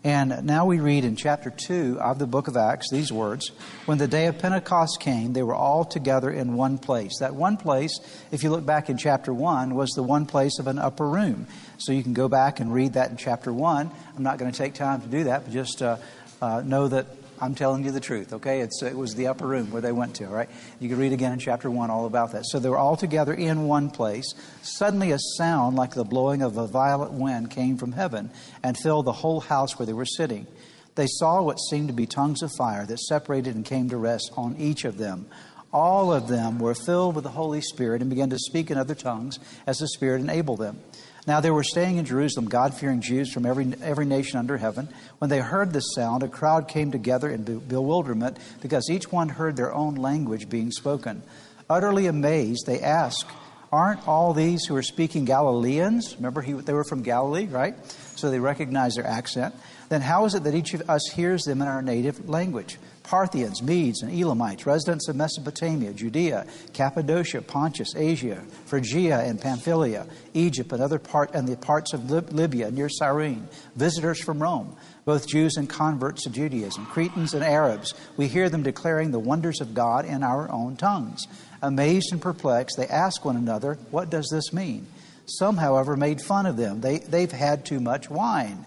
And 0.04 0.46
now 0.46 0.66
we 0.66 0.80
read 0.80 1.06
in 1.06 1.16
chapter 1.16 1.52
2 1.52 2.00
of 2.02 2.18
the 2.18 2.26
book 2.26 2.48
of 2.48 2.58
Acts 2.58 2.90
these 2.90 3.12
words 3.12 3.52
When 3.86 4.00
the 4.00 4.08
day 4.08 4.26
of 4.26 4.40
Pentecost 4.40 5.00
came, 5.00 5.34
they 5.34 5.44
were 5.44 5.54
all 5.54 5.86
together 5.86 6.32
in 6.32 6.56
one 6.56 6.80
place. 6.80 7.20
That 7.20 7.36
one 7.36 7.56
place, 7.56 8.00
if 8.32 8.42
you 8.42 8.50
look 8.50 8.66
back 8.66 8.90
in 8.90 8.98
chapter 8.98 9.32
1, 9.32 9.76
was 9.76 9.92
the 9.92 10.02
one 10.02 10.26
place 10.26 10.58
of 10.58 10.66
an 10.66 10.80
upper 10.80 11.08
room. 11.08 11.46
So 11.78 11.92
you 11.92 12.02
can 12.02 12.14
go 12.14 12.28
back 12.28 12.60
and 12.60 12.74
read 12.74 12.94
that 12.94 13.12
in 13.12 13.18
chapter 13.18 13.54
1. 13.54 13.92
I'm 14.18 14.24
not 14.24 14.40
going 14.40 14.52
to 14.52 14.58
take 14.58 14.74
time 14.74 15.02
to 15.02 15.08
do 15.08 15.26
that, 15.26 15.44
but 15.44 15.54
just 15.54 15.84
uh, 15.84 15.98
uh, 16.42 16.64
know 16.66 16.88
that 16.88 17.06
I'm 17.42 17.56
telling 17.56 17.84
you 17.84 17.90
the 17.90 18.00
truth, 18.00 18.34
okay? 18.34 18.62
It's, 18.62 18.84
it 18.84 18.96
was 18.96 19.16
the 19.16 19.26
upper 19.26 19.48
room 19.48 19.72
where 19.72 19.82
they 19.82 19.92
went 19.92 20.16
to, 20.18 20.26
all 20.26 20.34
right? 20.34 20.50
You 20.80 20.88
can 20.90 21.00
read 21.00 21.12
again 21.12 21.32
in 21.32 21.40
chapter 21.40 21.72
1 21.72 21.90
all 21.90 22.06
about 22.06 22.34
that. 22.34 22.46
So 22.46 22.60
they 22.60 22.70
were 22.70 22.78
all 22.78 22.96
together 22.96 23.34
in 23.34 23.64
one 23.64 23.90
place. 23.90 24.32
Suddenly, 24.62 25.12
a 25.12 25.18
sound 25.38 25.76
like 25.76 25.96
the 25.96 26.04
blowing 26.04 26.44
of 26.44 26.58
a 26.58 26.68
violent 26.68 27.14
wind 27.14 27.50
came 27.50 27.78
from 27.78 27.94
heaven 27.94 28.30
and 28.62 28.78
filled 28.78 29.06
the 29.06 29.12
whole 29.12 29.40
house 29.40 29.80
where 29.80 29.88
they 29.88 29.94
were 29.94 30.06
sitting. 30.06 30.46
They 30.94 31.08
saw 31.08 31.42
what 31.42 31.56
seemed 31.56 31.88
to 31.88 31.96
be 31.96 32.06
tongues 32.06 32.44
of 32.44 32.52
fire 32.58 32.86
that 32.86 33.00
separated 33.00 33.56
and 33.56 33.66
came 33.66 33.90
to 33.90 33.98
rest 33.98 34.32
on 34.38 34.56
each 34.58 34.86
of 34.86 35.00
them. 35.00 35.26
All 35.74 36.14
of 36.14 36.28
them 36.28 36.60
were 36.60 36.76
filled 36.76 37.16
with 37.16 37.24
the 37.24 37.32
Holy 37.32 37.62
Spirit 37.62 38.02
and 38.02 38.10
began 38.10 38.30
to 38.30 38.38
speak 38.38 38.70
in 38.70 38.78
other 38.78 38.94
tongues 38.94 39.40
as 39.66 39.80
the 39.80 39.88
Spirit 39.88 40.22
enabled 40.22 40.60
them. 40.60 40.80
Now 41.28 41.40
they 41.40 41.52
were 41.52 41.64
staying 41.64 41.98
in 41.98 42.06
Jerusalem, 42.06 42.48
God 42.48 42.74
fearing 42.74 43.02
Jews 43.02 43.32
from 43.32 43.46
every, 43.46 43.72
every 43.84 44.06
nation 44.06 44.40
under 44.40 44.58
heaven. 44.58 44.90
When 45.20 45.30
they 45.30 45.40
heard 45.40 45.72
this 45.72 45.94
sound, 45.94 46.24
a 46.24 46.28
crowd 46.28 46.68
came 46.68 46.92
together 46.92 47.30
in 47.30 47.44
bewilderment 47.44 48.38
because 48.62 48.90
each 48.90 49.12
one 49.12 49.30
heard 49.30 49.56
their 49.56 49.74
own 49.74 49.96
language 49.96 50.50
being 50.50 50.72
spoken. 50.72 51.22
Utterly 51.70 52.08
amazed, 52.08 52.66
they 52.66 52.82
asked, 52.82 53.26
Aren't 53.72 54.06
all 54.06 54.34
these 54.34 54.66
who 54.66 54.76
are 54.76 54.84
speaking 54.84 55.24
Galileans? 55.24 56.16
Remember, 56.18 56.42
he, 56.42 56.52
they 56.54 56.74
were 56.74 56.84
from 56.84 57.04
Galilee, 57.04 57.46
right? 57.46 57.76
So 58.18 58.30
they 58.30 58.40
recognize 58.40 58.96
their 58.96 59.08
accent. 59.08 59.56
Then 59.88 60.02
how 60.02 60.26
is 60.26 60.36
it 60.36 60.44
that 60.44 60.56
each 60.56 60.74
of 60.74 60.90
us 60.90 61.10
hears 61.14 61.44
them 61.44 61.62
in 61.62 61.68
our 61.68 61.82
native 61.82 62.28
language? 62.28 62.78
Parthians, 63.12 63.62
Medes, 63.62 64.04
and 64.04 64.10
Elamites, 64.10 64.66
residents 64.66 65.10
of 65.10 65.18
Mesopotamia, 65.18 65.92
Judea, 65.92 66.46
Cappadocia, 66.72 67.42
Pontus, 67.42 67.94
Asia, 67.94 68.42
Phrygia, 68.68 69.20
and 69.20 69.38
Pamphylia, 69.38 70.08
Egypt, 70.34 70.72
and 70.72 70.82
other 70.82 70.98
part 70.98 71.30
and 71.34 71.46
the 71.46 71.58
parts 71.58 71.92
of 71.92 72.10
Libya 72.10 72.72
near 72.72 72.88
Cyrene, 72.88 73.50
visitors 73.76 74.22
from 74.22 74.42
Rome, 74.42 74.78
both 75.04 75.28
Jews 75.28 75.58
and 75.58 75.68
converts 75.68 76.24
to 76.24 76.30
Judaism, 76.30 76.86
Cretans 76.86 77.34
and 77.34 77.44
Arabs. 77.44 77.94
We 78.16 78.30
hear 78.30 78.48
them 78.48 78.64
declaring 78.64 79.12
the 79.12 79.20
wonders 79.20 79.60
of 79.60 79.74
God 79.74 80.06
in 80.06 80.24
our 80.24 80.50
own 80.50 80.78
tongues. 80.78 81.28
Amazed 81.62 82.14
and 82.14 82.22
perplexed, 82.22 82.78
they 82.78 82.88
ask 82.88 83.26
one 83.26 83.36
another, 83.36 83.78
"What 83.90 84.10
does 84.10 84.30
this 84.32 84.54
mean?" 84.54 84.88
Some, 85.26 85.58
however, 85.58 85.98
made 85.98 86.22
fun 86.22 86.46
of 86.46 86.56
them. 86.56 86.80
They, 86.80 87.00
they've 87.00 87.30
had 87.30 87.66
too 87.66 87.82
much 87.82 88.10
wine. 88.10 88.64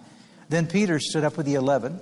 Then 0.50 0.66
Peter 0.66 1.00
stood 1.00 1.24
up 1.24 1.38
with 1.38 1.46
the 1.46 1.54
eleven 1.54 1.98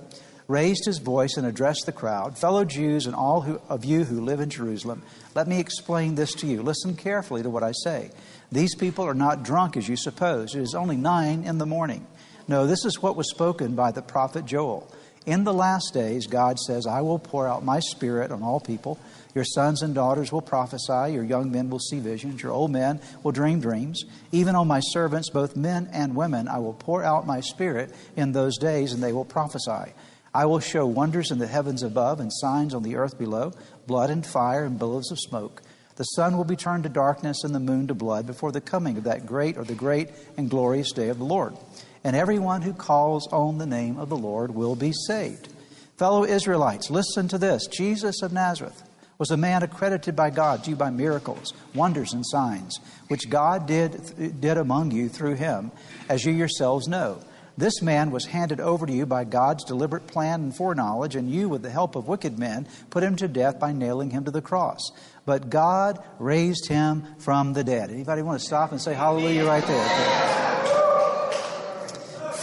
raised 0.53 0.85
his 0.85 0.99
voice 0.99 1.35
and 1.35 1.47
addressed 1.47 1.87
the 1.87 1.91
crowd 1.91 2.37
Fellow 2.37 2.63
Jews 2.63 3.07
and 3.07 3.15
all 3.15 3.41
who, 3.41 3.59
of 3.69 3.83
you 3.83 4.03
who 4.03 4.21
live 4.21 4.39
in 4.39 4.51
Jerusalem, 4.51 5.01
let 5.33 5.47
me 5.47 5.59
explain 5.59 6.13
this 6.13 6.31
to 6.35 6.47
you. 6.47 6.61
Listen 6.61 6.95
carefully 6.95 7.41
to 7.41 7.49
what 7.49 7.63
I 7.63 7.71
say. 7.83 8.11
These 8.51 8.75
people 8.75 9.03
are 9.03 9.15
not 9.15 9.41
drunk 9.41 9.75
as 9.77 9.89
you 9.89 9.97
suppose. 9.97 10.53
It 10.53 10.61
is 10.61 10.75
only 10.75 10.95
nine 10.95 11.43
in 11.43 11.57
the 11.57 11.65
morning. 11.65 12.05
No, 12.47 12.67
this 12.67 12.85
is 12.85 13.01
what 13.01 13.15
was 13.15 13.31
spoken 13.31 13.73
by 13.73 13.91
the 13.91 14.03
prophet 14.03 14.45
Joel. 14.45 14.93
In 15.25 15.43
the 15.43 15.53
last 15.53 15.91
days, 15.93 16.27
God 16.27 16.59
says, 16.59 16.85
I 16.85 17.01
will 17.01 17.17
pour 17.17 17.47
out 17.47 17.65
my 17.65 17.79
spirit 17.79 18.29
on 18.29 18.43
all 18.43 18.59
people. 18.59 18.99
Your 19.33 19.45
sons 19.45 19.81
and 19.81 19.95
daughters 19.95 20.31
will 20.31 20.41
prophesy, 20.41 21.13
your 21.13 21.23
young 21.23 21.51
men 21.51 21.71
will 21.71 21.79
see 21.79 21.99
visions, 21.99 22.43
your 22.43 22.51
old 22.51 22.69
men 22.69 23.01
will 23.23 23.31
dream 23.31 23.59
dreams. 23.59 24.03
Even 24.31 24.53
on 24.53 24.67
my 24.67 24.81
servants, 24.81 25.31
both 25.31 25.55
men 25.55 25.89
and 25.91 26.15
women, 26.15 26.47
I 26.47 26.59
will 26.59 26.73
pour 26.73 27.03
out 27.03 27.25
my 27.25 27.39
spirit 27.39 27.91
in 28.15 28.33
those 28.33 28.57
days, 28.59 28.93
and 28.93 29.01
they 29.01 29.13
will 29.13 29.25
prophesy. 29.25 29.93
I 30.33 30.45
will 30.45 30.59
show 30.59 30.85
wonders 30.85 31.31
in 31.31 31.39
the 31.39 31.47
heavens 31.47 31.83
above 31.83 32.19
and 32.19 32.31
signs 32.33 32.73
on 32.73 32.83
the 32.83 32.95
earth 32.95 33.17
below 33.17 33.53
blood 33.85 34.09
and 34.09 34.25
fire 34.25 34.65
and 34.65 34.79
billows 34.79 35.11
of 35.11 35.19
smoke. 35.19 35.61
The 35.95 36.03
sun 36.03 36.37
will 36.37 36.43
be 36.43 36.55
turned 36.55 36.83
to 36.83 36.89
darkness 36.89 37.43
and 37.43 37.53
the 37.53 37.59
moon 37.59 37.87
to 37.87 37.93
blood 37.93 38.25
before 38.25 38.51
the 38.51 38.61
coming 38.61 38.97
of 38.97 39.03
that 39.03 39.25
great 39.25 39.57
or 39.57 39.63
the 39.63 39.75
great 39.75 40.09
and 40.37 40.49
glorious 40.49 40.91
day 40.91 41.09
of 41.09 41.19
the 41.19 41.25
Lord 41.25 41.55
and 42.03 42.15
everyone 42.15 42.61
who 42.61 42.73
calls 42.73 43.27
on 43.31 43.57
the 43.57 43.65
name 43.65 43.97
of 43.97 44.09
the 44.09 44.17
Lord 44.17 44.53
will 44.53 44.75
be 44.75 44.91
saved. 45.07 45.47
Fellow 45.97 46.25
Israelites, 46.25 46.89
listen 46.89 47.27
to 47.29 47.37
this. 47.37 47.67
Jesus 47.67 48.21
of 48.21 48.33
Nazareth 48.33 48.83
was 49.17 49.31
a 49.31 49.37
man 49.37 49.63
accredited 49.63 50.15
by 50.15 50.29
God 50.29 50.63
to 50.63 50.71
you 50.71 50.75
by 50.75 50.89
miracles, 50.89 51.53
wonders, 51.73 52.13
and 52.13 52.25
signs, 52.25 52.79
which 53.07 53.29
God 53.29 53.67
did, 53.67 54.41
did 54.41 54.57
among 54.57 54.91
you 54.91 55.07
through 55.07 55.35
him, 55.35 55.71
as 56.09 56.25
you 56.25 56.33
yourselves 56.33 56.87
know. 56.87 57.21
This 57.55 57.81
man 57.81 58.11
was 58.11 58.25
handed 58.25 58.59
over 58.59 58.85
to 58.85 58.93
you 58.93 59.05
by 59.05 59.25
God's 59.25 59.63
deliberate 59.63 60.07
plan 60.07 60.41
and 60.41 60.55
foreknowledge, 60.55 61.15
and 61.15 61.29
you, 61.29 61.49
with 61.49 61.61
the 61.61 61.69
help 61.69 61.95
of 61.95 62.07
wicked 62.07 62.39
men, 62.39 62.67
put 62.89 63.03
him 63.03 63.15
to 63.17 63.27
death 63.27 63.59
by 63.59 63.71
nailing 63.73 64.09
him 64.09 64.25
to 64.25 64.31
the 64.31 64.41
cross. 64.41 64.91
But 65.25 65.49
God 65.49 66.03
raised 66.19 66.67
him 66.67 67.05
from 67.19 67.53
the 67.53 67.63
dead. 67.63 67.91
Anybody 67.91 68.23
want 68.23 68.39
to 68.39 68.45
stop 68.45 68.71
and 68.71 68.81
say 68.81 68.93
hallelujah 68.93 69.45
right 69.45 69.65
there? 69.65 70.33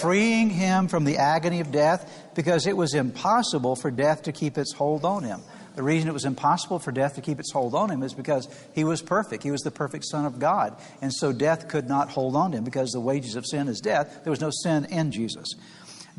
freeing 0.01 0.49
him 0.49 0.89
from 0.89 1.05
the 1.05 1.19
agony 1.19 1.61
of 1.61 1.71
death 1.71 2.31
because 2.35 2.67
it 2.67 2.77
was 2.77 2.95
impossible 2.95 3.77
for 3.77 3.91
death 3.91 4.23
to 4.23 4.33
keep 4.33 4.57
its 4.57 4.73
hold 4.73 5.05
on 5.05 5.23
him. 5.23 5.43
The 5.81 5.85
reason 5.85 6.11
it 6.11 6.13
was 6.13 6.27
impossible 6.27 6.79
for 6.79 6.93
death 6.93 7.15
to 7.15 7.23
keep 7.23 7.41
its 7.41 7.53
hold 7.53 7.75
on 7.75 7.89
him 7.89 8.03
is 8.03 8.13
because 8.13 8.47
he 8.75 8.85
was 8.85 9.01
perfect. 9.01 9.43
He 9.43 9.51
was 9.51 9.63
the 9.63 9.71
perfect 9.71 10.05
Son 10.05 10.27
of 10.27 10.39
God. 10.39 10.77
And 11.01 11.11
so 11.11 11.33
death 11.33 11.69
could 11.69 11.89
not 11.89 12.11
hold 12.11 12.37
on 12.37 12.51
to 12.51 12.59
him 12.59 12.65
because 12.65 12.91
the 12.91 13.01
wages 13.01 13.35
of 13.35 13.47
sin 13.47 13.67
is 13.67 13.81
death. 13.81 14.21
There 14.23 14.31
was 14.31 14.43
no 14.43 14.51
sin 14.51 14.85
in 14.91 15.11
Jesus. 15.11 15.55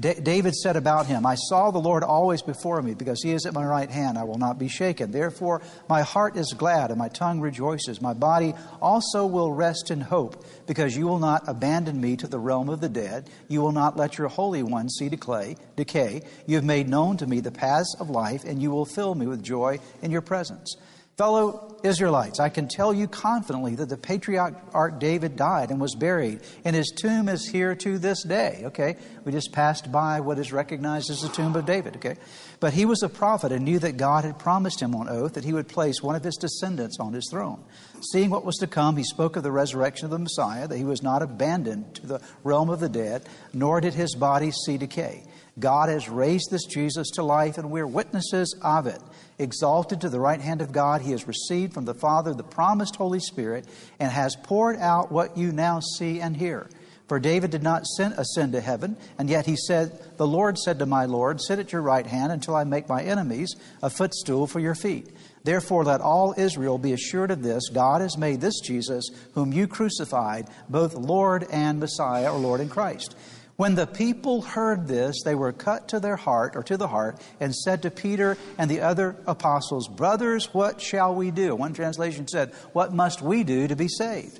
David 0.01 0.55
said 0.55 0.75
about 0.75 1.05
him, 1.05 1.25
I 1.25 1.35
saw 1.35 1.69
the 1.69 1.79
Lord 1.79 2.03
always 2.03 2.41
before 2.41 2.81
me, 2.81 2.93
because 2.95 3.21
he 3.21 3.31
is 3.31 3.45
at 3.45 3.53
my 3.53 3.63
right 3.63 3.89
hand, 3.89 4.17
I 4.17 4.23
will 4.23 4.37
not 4.37 4.57
be 4.57 4.67
shaken. 4.67 5.11
Therefore, 5.11 5.61
my 5.87 6.01
heart 6.01 6.35
is 6.35 6.53
glad 6.57 6.89
and 6.89 6.97
my 6.97 7.07
tongue 7.07 7.39
rejoices. 7.39 8.01
My 8.01 8.13
body 8.13 8.53
also 8.81 9.25
will 9.25 9.53
rest 9.53 9.91
in 9.91 10.01
hope, 10.01 10.45
because 10.65 10.97
you 10.97 11.07
will 11.07 11.19
not 11.19 11.47
abandon 11.47 12.01
me 12.01 12.17
to 12.17 12.27
the 12.27 12.39
realm 12.39 12.67
of 12.69 12.81
the 12.81 12.89
dead. 12.89 13.29
You 13.47 13.61
will 13.61 13.71
not 13.71 13.95
let 13.95 14.17
your 14.17 14.27
Holy 14.27 14.63
One 14.63 14.89
see 14.89 15.07
decay. 15.07 15.55
decay. 15.75 16.23
You 16.47 16.55
have 16.55 16.65
made 16.65 16.89
known 16.89 17.17
to 17.17 17.27
me 17.27 17.39
the 17.39 17.51
paths 17.51 17.95
of 17.99 18.09
life, 18.09 18.43
and 18.43 18.61
you 18.61 18.71
will 18.71 18.85
fill 18.85 19.13
me 19.13 19.27
with 19.27 19.43
joy 19.43 19.79
in 20.01 20.09
your 20.09 20.21
presence. 20.21 20.75
Fellow 21.17 21.77
Israelites, 21.83 22.39
I 22.39 22.49
can 22.49 22.67
tell 22.67 22.93
you 22.93 23.07
confidently 23.07 23.75
that 23.75 23.89
the 23.89 23.97
patriarch 23.97 24.99
David 24.99 25.35
died 25.35 25.69
and 25.69 25.79
was 25.79 25.93
buried, 25.93 26.39
and 26.63 26.75
his 26.75 26.91
tomb 26.95 27.27
is 27.27 27.47
here 27.47 27.75
to 27.75 27.97
this 27.99 28.23
day. 28.23 28.61
Okay? 28.65 28.95
We 29.25 29.31
just 29.31 29.51
passed 29.51 29.91
by 29.91 30.21
what 30.21 30.39
is 30.39 30.51
recognized 30.51 31.09
as 31.11 31.21
the 31.21 31.29
tomb 31.29 31.55
of 31.55 31.65
David. 31.65 31.97
Okay? 31.97 32.15
But 32.59 32.73
he 32.73 32.85
was 32.85 33.03
a 33.03 33.09
prophet 33.09 33.51
and 33.51 33.65
knew 33.65 33.77
that 33.79 33.97
God 33.97 34.23
had 34.23 34.39
promised 34.39 34.81
him 34.81 34.95
on 34.95 35.09
oath 35.09 35.33
that 35.33 35.43
he 35.43 35.53
would 35.53 35.67
place 35.67 36.01
one 36.01 36.15
of 36.15 36.23
his 36.23 36.37
descendants 36.37 36.97
on 36.99 37.13
his 37.13 37.27
throne. 37.29 37.63
Seeing 38.11 38.29
what 38.29 38.45
was 38.45 38.57
to 38.57 38.67
come, 38.67 38.97
he 38.97 39.03
spoke 39.03 39.35
of 39.35 39.43
the 39.43 39.51
resurrection 39.51 40.05
of 40.05 40.11
the 40.11 40.19
Messiah, 40.19 40.67
that 40.67 40.77
he 40.77 40.85
was 40.85 41.03
not 41.03 41.21
abandoned 41.21 41.95
to 41.95 42.07
the 42.07 42.21
realm 42.43 42.69
of 42.69 42.79
the 42.79 42.89
dead, 42.89 43.27
nor 43.53 43.81
did 43.81 43.93
his 43.93 44.15
body 44.15 44.51
see 44.51 44.77
decay. 44.77 45.23
God 45.61 45.87
has 45.87 46.09
raised 46.09 46.51
this 46.51 46.65
Jesus 46.65 47.11
to 47.11 47.23
life, 47.23 47.57
and 47.57 47.71
we're 47.71 47.87
witnesses 47.87 48.53
of 48.61 48.87
it. 48.87 48.99
Exalted 49.39 50.01
to 50.01 50.09
the 50.09 50.19
right 50.19 50.41
hand 50.41 50.61
of 50.61 50.73
God, 50.73 51.01
he 51.01 51.11
has 51.11 51.27
received 51.27 51.73
from 51.73 51.85
the 51.85 51.93
Father 51.93 52.33
the 52.33 52.43
promised 52.43 52.97
Holy 52.97 53.19
Spirit 53.19 53.65
and 53.99 54.11
has 54.11 54.35
poured 54.35 54.77
out 54.77 55.11
what 55.11 55.37
you 55.37 55.51
now 55.51 55.79
see 55.79 56.19
and 56.19 56.35
hear. 56.35 56.69
For 57.07 57.19
David 57.19 57.51
did 57.51 57.61
not 57.61 57.83
ascend 57.99 58.53
to 58.53 58.61
heaven, 58.61 58.95
and 59.17 59.29
yet 59.29 59.45
he 59.45 59.57
said, 59.57 59.99
The 60.15 60.25
Lord 60.25 60.57
said 60.57 60.79
to 60.79 60.85
my 60.85 61.05
Lord, 61.05 61.41
Sit 61.41 61.59
at 61.59 61.73
your 61.73 61.81
right 61.81 62.05
hand 62.05 62.31
until 62.31 62.55
I 62.55 62.63
make 62.63 62.87
my 62.87 63.03
enemies 63.03 63.53
a 63.83 63.89
footstool 63.89 64.47
for 64.47 64.61
your 64.61 64.75
feet. 64.75 65.09
Therefore, 65.43 65.83
let 65.83 66.01
all 66.01 66.33
Israel 66.37 66.77
be 66.77 66.93
assured 66.93 67.31
of 67.31 67.43
this 67.43 67.67
God 67.69 67.99
has 68.01 68.17
made 68.17 68.39
this 68.39 68.59
Jesus, 68.61 69.09
whom 69.33 69.51
you 69.51 69.67
crucified, 69.67 70.47
both 70.69 70.93
Lord 70.93 71.45
and 71.51 71.79
Messiah, 71.79 72.31
or 72.31 72.39
Lord 72.39 72.61
and 72.61 72.71
Christ. 72.71 73.15
When 73.61 73.75
the 73.75 73.85
people 73.85 74.41
heard 74.41 74.87
this, 74.87 75.21
they 75.23 75.35
were 75.35 75.51
cut 75.51 75.89
to 75.89 75.99
their 75.99 76.15
heart 76.15 76.55
or 76.55 76.63
to 76.63 76.77
the 76.77 76.87
heart 76.87 77.21
and 77.39 77.55
said 77.55 77.83
to 77.83 77.91
Peter 77.91 78.35
and 78.57 78.71
the 78.71 78.81
other 78.81 79.15
apostles, 79.27 79.87
Brothers, 79.87 80.51
what 80.51 80.81
shall 80.81 81.13
we 81.13 81.29
do? 81.29 81.53
One 81.55 81.75
translation 81.75 82.27
said, 82.27 82.53
What 82.73 82.91
must 82.91 83.21
we 83.21 83.43
do 83.43 83.67
to 83.67 83.75
be 83.75 83.87
saved? 83.87 84.39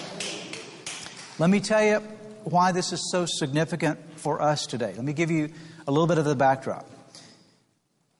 Let 1.41 1.49
me 1.49 1.59
tell 1.59 1.83
you 1.83 1.97
why 2.43 2.71
this 2.71 2.93
is 2.93 3.09
so 3.11 3.25
significant 3.25 3.97
for 4.17 4.43
us 4.43 4.67
today. 4.67 4.93
Let 4.95 5.03
me 5.03 5.11
give 5.11 5.31
you 5.31 5.49
a 5.87 5.91
little 5.91 6.05
bit 6.05 6.19
of 6.19 6.25
the 6.25 6.35
backdrop. 6.35 6.87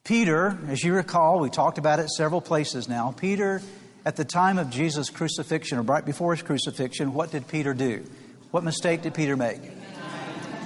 Peter, 0.03 0.57
as 0.69 0.83
you 0.83 0.95
recall, 0.95 1.39
we 1.39 1.51
talked 1.51 1.77
about 1.77 1.99
it 1.99 2.09
several 2.09 2.41
places 2.41 2.89
now. 2.89 3.11
Peter, 3.15 3.61
at 4.07 4.15
the 4.15 4.25
time 4.25 4.57
of 4.57 4.71
Jesus' 4.71 5.11
crucifixion, 5.11 5.77
or 5.77 5.83
right 5.83 6.03
before 6.03 6.33
his 6.33 6.41
crucifixion, 6.41 7.13
what 7.13 7.29
did 7.29 7.47
Peter 7.47 7.75
do? 7.75 8.03
What 8.49 8.63
mistake 8.63 9.03
did 9.03 9.13
Peter 9.13 9.37
make? 9.37 9.61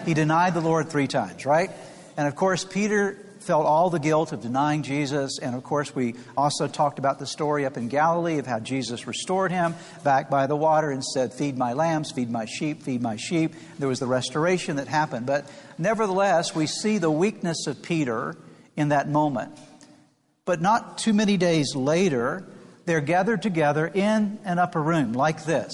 He 0.05 0.13
denied 0.13 0.53
the 0.53 0.61
Lord 0.61 0.89
three 0.89 1.07
times, 1.07 1.45
right? 1.45 1.71
And 2.15 2.25
of 2.25 2.37
course, 2.37 2.63
Peter 2.63 3.17
felt 3.45 3.65
all 3.65 3.89
the 3.89 3.99
guilt 3.99 4.31
of 4.31 4.41
denying 4.41 4.81
Jesus. 4.81 5.37
And 5.39 5.55
of 5.55 5.63
course, 5.63 5.93
we 5.93 6.15
also 6.35 6.67
talked 6.67 6.97
about 6.99 7.19
the 7.19 7.27
story 7.27 7.65
up 7.65 7.77
in 7.77 7.87
Galilee 7.87 8.39
of 8.39 8.47
how 8.47 8.59
Jesus 8.59 9.05
restored 9.05 9.51
him 9.51 9.75
back 10.03 10.29
by 10.29 10.47
the 10.47 10.55
water 10.55 10.89
and 10.89 11.03
said, 11.03 11.33
Feed 11.33 11.57
my 11.57 11.73
lambs, 11.73 12.11
feed 12.11 12.31
my 12.31 12.45
sheep, 12.45 12.81
feed 12.81 13.01
my 13.01 13.15
sheep. 13.15 13.53
There 13.77 13.87
was 13.87 13.99
the 13.99 14.07
restoration 14.07 14.77
that 14.77 14.87
happened. 14.87 15.25
But 15.25 15.49
nevertheless, 15.77 16.55
we 16.55 16.65
see 16.65 16.97
the 16.97 17.11
weakness 17.11 17.67
of 17.67 17.81
Peter 17.81 18.35
in 18.75 18.89
that 18.89 19.07
moment. 19.07 19.57
But 20.45 20.61
not 20.61 20.97
too 20.97 21.13
many 21.13 21.37
days 21.37 21.75
later, 21.75 22.45
they're 22.85 23.01
gathered 23.01 23.41
together 23.41 23.87
in 23.87 24.39
an 24.43 24.59
upper 24.59 24.81
room 24.81 25.13
like 25.13 25.45
this. 25.45 25.71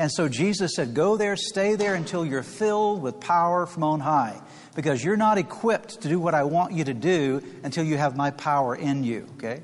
And 0.00 0.10
so 0.10 0.30
Jesus 0.30 0.76
said, 0.76 0.94
Go 0.94 1.18
there, 1.18 1.36
stay 1.36 1.74
there 1.74 1.94
until 1.94 2.24
you're 2.24 2.42
filled 2.42 3.02
with 3.02 3.20
power 3.20 3.66
from 3.66 3.84
on 3.84 4.00
high 4.00 4.40
because 4.74 5.04
you're 5.04 5.18
not 5.18 5.36
equipped 5.36 6.00
to 6.00 6.08
do 6.08 6.18
what 6.18 6.32
I 6.32 6.44
want 6.44 6.72
you 6.72 6.84
to 6.84 6.94
do 6.94 7.42
until 7.62 7.84
you 7.84 7.98
have 7.98 8.16
my 8.16 8.30
power 8.30 8.74
in 8.74 9.04
you, 9.04 9.26
okay? 9.34 9.60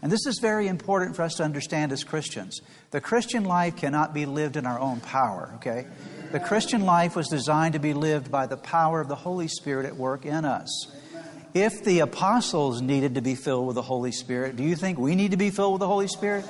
And 0.00 0.10
this 0.10 0.24
is 0.24 0.38
very 0.40 0.68
important 0.68 1.16
for 1.16 1.20
us 1.20 1.34
to 1.34 1.42
understand 1.42 1.92
as 1.92 2.02
Christians. 2.02 2.62
The 2.92 3.02
Christian 3.02 3.44
life 3.44 3.76
cannot 3.76 4.14
be 4.14 4.24
lived 4.24 4.56
in 4.56 4.64
our 4.64 4.80
own 4.80 5.00
power, 5.00 5.52
okay? 5.56 5.86
The 6.32 6.40
Christian 6.40 6.86
life 6.86 7.14
was 7.14 7.28
designed 7.28 7.74
to 7.74 7.78
be 7.78 7.92
lived 7.92 8.30
by 8.30 8.46
the 8.46 8.56
power 8.56 9.02
of 9.02 9.08
the 9.08 9.14
Holy 9.14 9.48
Spirit 9.48 9.84
at 9.84 9.96
work 9.96 10.24
in 10.24 10.46
us. 10.46 10.94
If 11.52 11.84
the 11.84 11.98
apostles 11.98 12.80
needed 12.80 13.16
to 13.16 13.20
be 13.20 13.34
filled 13.34 13.66
with 13.66 13.74
the 13.74 13.82
Holy 13.82 14.12
Spirit, 14.12 14.56
do 14.56 14.62
you 14.62 14.76
think 14.76 14.98
we 14.98 15.14
need 15.14 15.32
to 15.32 15.36
be 15.36 15.50
filled 15.50 15.74
with 15.74 15.80
the 15.80 15.86
Holy 15.86 16.08
Spirit? 16.08 16.46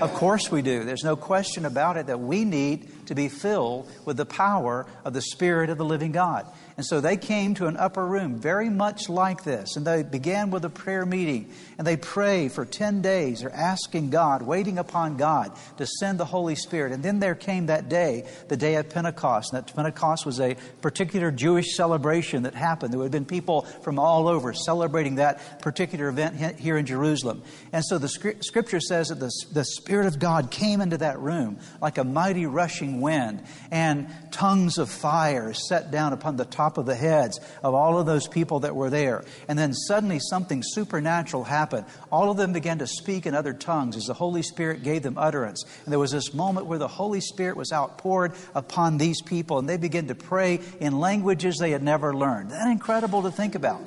Of 0.00 0.14
course 0.14 0.50
we 0.50 0.62
do. 0.62 0.84
There's 0.84 1.02
no 1.02 1.16
question 1.16 1.64
about 1.64 1.96
it 1.96 2.06
that 2.06 2.20
we 2.20 2.44
need 2.44 2.88
to 3.08 3.14
be 3.14 3.28
filled 3.28 3.90
with 4.04 4.16
the 4.16 4.26
power 4.26 4.86
of 5.04 5.12
the 5.12 5.22
Spirit 5.22 5.70
of 5.70 5.78
the 5.78 5.84
living 5.84 6.12
God. 6.12 6.46
And 6.78 6.86
so 6.86 7.00
they 7.00 7.16
came 7.16 7.54
to 7.54 7.66
an 7.66 7.76
upper 7.76 8.06
room 8.06 8.38
very 8.38 8.70
much 8.70 9.08
like 9.08 9.42
this. 9.42 9.74
And 9.74 9.84
they 9.84 10.04
began 10.04 10.50
with 10.50 10.64
a 10.64 10.70
prayer 10.70 11.04
meeting. 11.04 11.52
And 11.76 11.84
they 11.84 11.96
pray 11.96 12.48
for 12.48 12.64
10 12.64 13.02
days. 13.02 13.40
They're 13.40 13.52
asking 13.52 14.10
God, 14.10 14.42
waiting 14.42 14.78
upon 14.78 15.16
God 15.16 15.50
to 15.78 15.86
send 15.86 16.20
the 16.20 16.24
Holy 16.24 16.54
Spirit. 16.54 16.92
And 16.92 17.02
then 17.02 17.18
there 17.18 17.34
came 17.34 17.66
that 17.66 17.88
day, 17.88 18.28
the 18.46 18.56
day 18.56 18.76
of 18.76 18.90
Pentecost. 18.90 19.52
And 19.52 19.60
that 19.60 19.74
Pentecost 19.74 20.24
was 20.24 20.38
a 20.38 20.56
particular 20.80 21.32
Jewish 21.32 21.74
celebration 21.74 22.44
that 22.44 22.54
happened. 22.54 22.92
There 22.92 22.98
would 22.98 23.06
have 23.06 23.12
been 23.12 23.24
people 23.24 23.62
from 23.82 23.98
all 23.98 24.28
over 24.28 24.52
celebrating 24.52 25.16
that 25.16 25.60
particular 25.60 26.08
event 26.08 26.60
here 26.60 26.78
in 26.78 26.86
Jerusalem. 26.86 27.42
And 27.72 27.84
so 27.84 27.98
the 27.98 28.08
scripture 28.08 28.80
says 28.80 29.08
that 29.08 29.18
the, 29.18 29.32
the 29.52 29.64
Spirit 29.64 30.06
of 30.06 30.20
God 30.20 30.52
came 30.52 30.80
into 30.80 30.98
that 30.98 31.18
room 31.18 31.58
like 31.82 31.98
a 31.98 32.04
mighty 32.04 32.46
rushing 32.46 32.97
wind. 33.00 33.42
And 33.70 34.08
tongues 34.30 34.78
of 34.78 34.90
fire 34.90 35.52
set 35.52 35.90
down 35.90 36.12
upon 36.12 36.36
the 36.36 36.44
top 36.44 36.78
of 36.78 36.86
the 36.86 36.94
heads 36.94 37.40
of 37.62 37.74
all 37.74 37.98
of 37.98 38.06
those 38.06 38.28
people 38.28 38.60
that 38.60 38.74
were 38.74 38.90
there. 38.90 39.24
And 39.48 39.58
then 39.58 39.74
suddenly 39.74 40.18
something 40.18 40.62
supernatural 40.64 41.44
happened. 41.44 41.86
All 42.10 42.30
of 42.30 42.36
them 42.36 42.52
began 42.52 42.78
to 42.78 42.86
speak 42.86 43.26
in 43.26 43.34
other 43.34 43.52
tongues 43.52 43.96
as 43.96 44.04
the 44.04 44.14
Holy 44.14 44.42
Spirit 44.42 44.82
gave 44.82 45.02
them 45.02 45.18
utterance. 45.18 45.64
And 45.84 45.92
there 45.92 45.98
was 45.98 46.12
this 46.12 46.34
moment 46.34 46.66
where 46.66 46.78
the 46.78 46.88
Holy 46.88 47.20
Spirit 47.20 47.56
was 47.56 47.72
outpoured 47.72 48.32
upon 48.54 48.98
these 48.98 49.22
people, 49.22 49.58
and 49.58 49.68
they 49.68 49.76
began 49.76 50.06
to 50.08 50.14
pray 50.14 50.60
in 50.80 50.98
languages 50.98 51.58
they 51.58 51.70
had 51.70 51.82
never 51.82 52.14
learned. 52.14 52.50
That 52.50 52.68
incredible 52.70 53.22
to 53.22 53.30
think 53.30 53.54
about? 53.54 53.80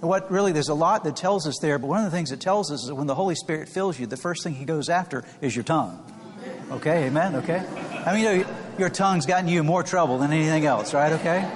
What 0.00 0.30
really, 0.30 0.52
there's 0.52 0.68
a 0.68 0.74
lot 0.74 1.02
that 1.04 1.16
tells 1.16 1.46
us 1.46 1.58
there, 1.60 1.78
but 1.78 1.88
one 1.88 1.98
of 1.98 2.04
the 2.04 2.16
things 2.16 2.30
it 2.30 2.40
tells 2.40 2.70
us 2.70 2.82
is 2.82 2.88
that 2.88 2.94
when 2.94 3.08
the 3.08 3.16
Holy 3.16 3.34
Spirit 3.34 3.68
fills 3.68 3.98
you, 3.98 4.06
the 4.06 4.16
first 4.16 4.44
thing 4.44 4.54
He 4.54 4.64
goes 4.64 4.88
after 4.88 5.24
is 5.40 5.56
your 5.56 5.64
tongue. 5.64 6.04
Okay, 6.70 7.06
amen, 7.06 7.36
okay? 7.36 7.64
I 8.04 8.12
mean, 8.12 8.24
you 8.24 8.44
know, 8.44 8.54
your 8.78 8.90
tongue's 8.90 9.24
gotten 9.24 9.48
you 9.48 9.64
more 9.64 9.82
trouble 9.82 10.18
than 10.18 10.32
anything 10.32 10.66
else, 10.66 10.92
right? 10.92 11.12
Okay? 11.12 11.50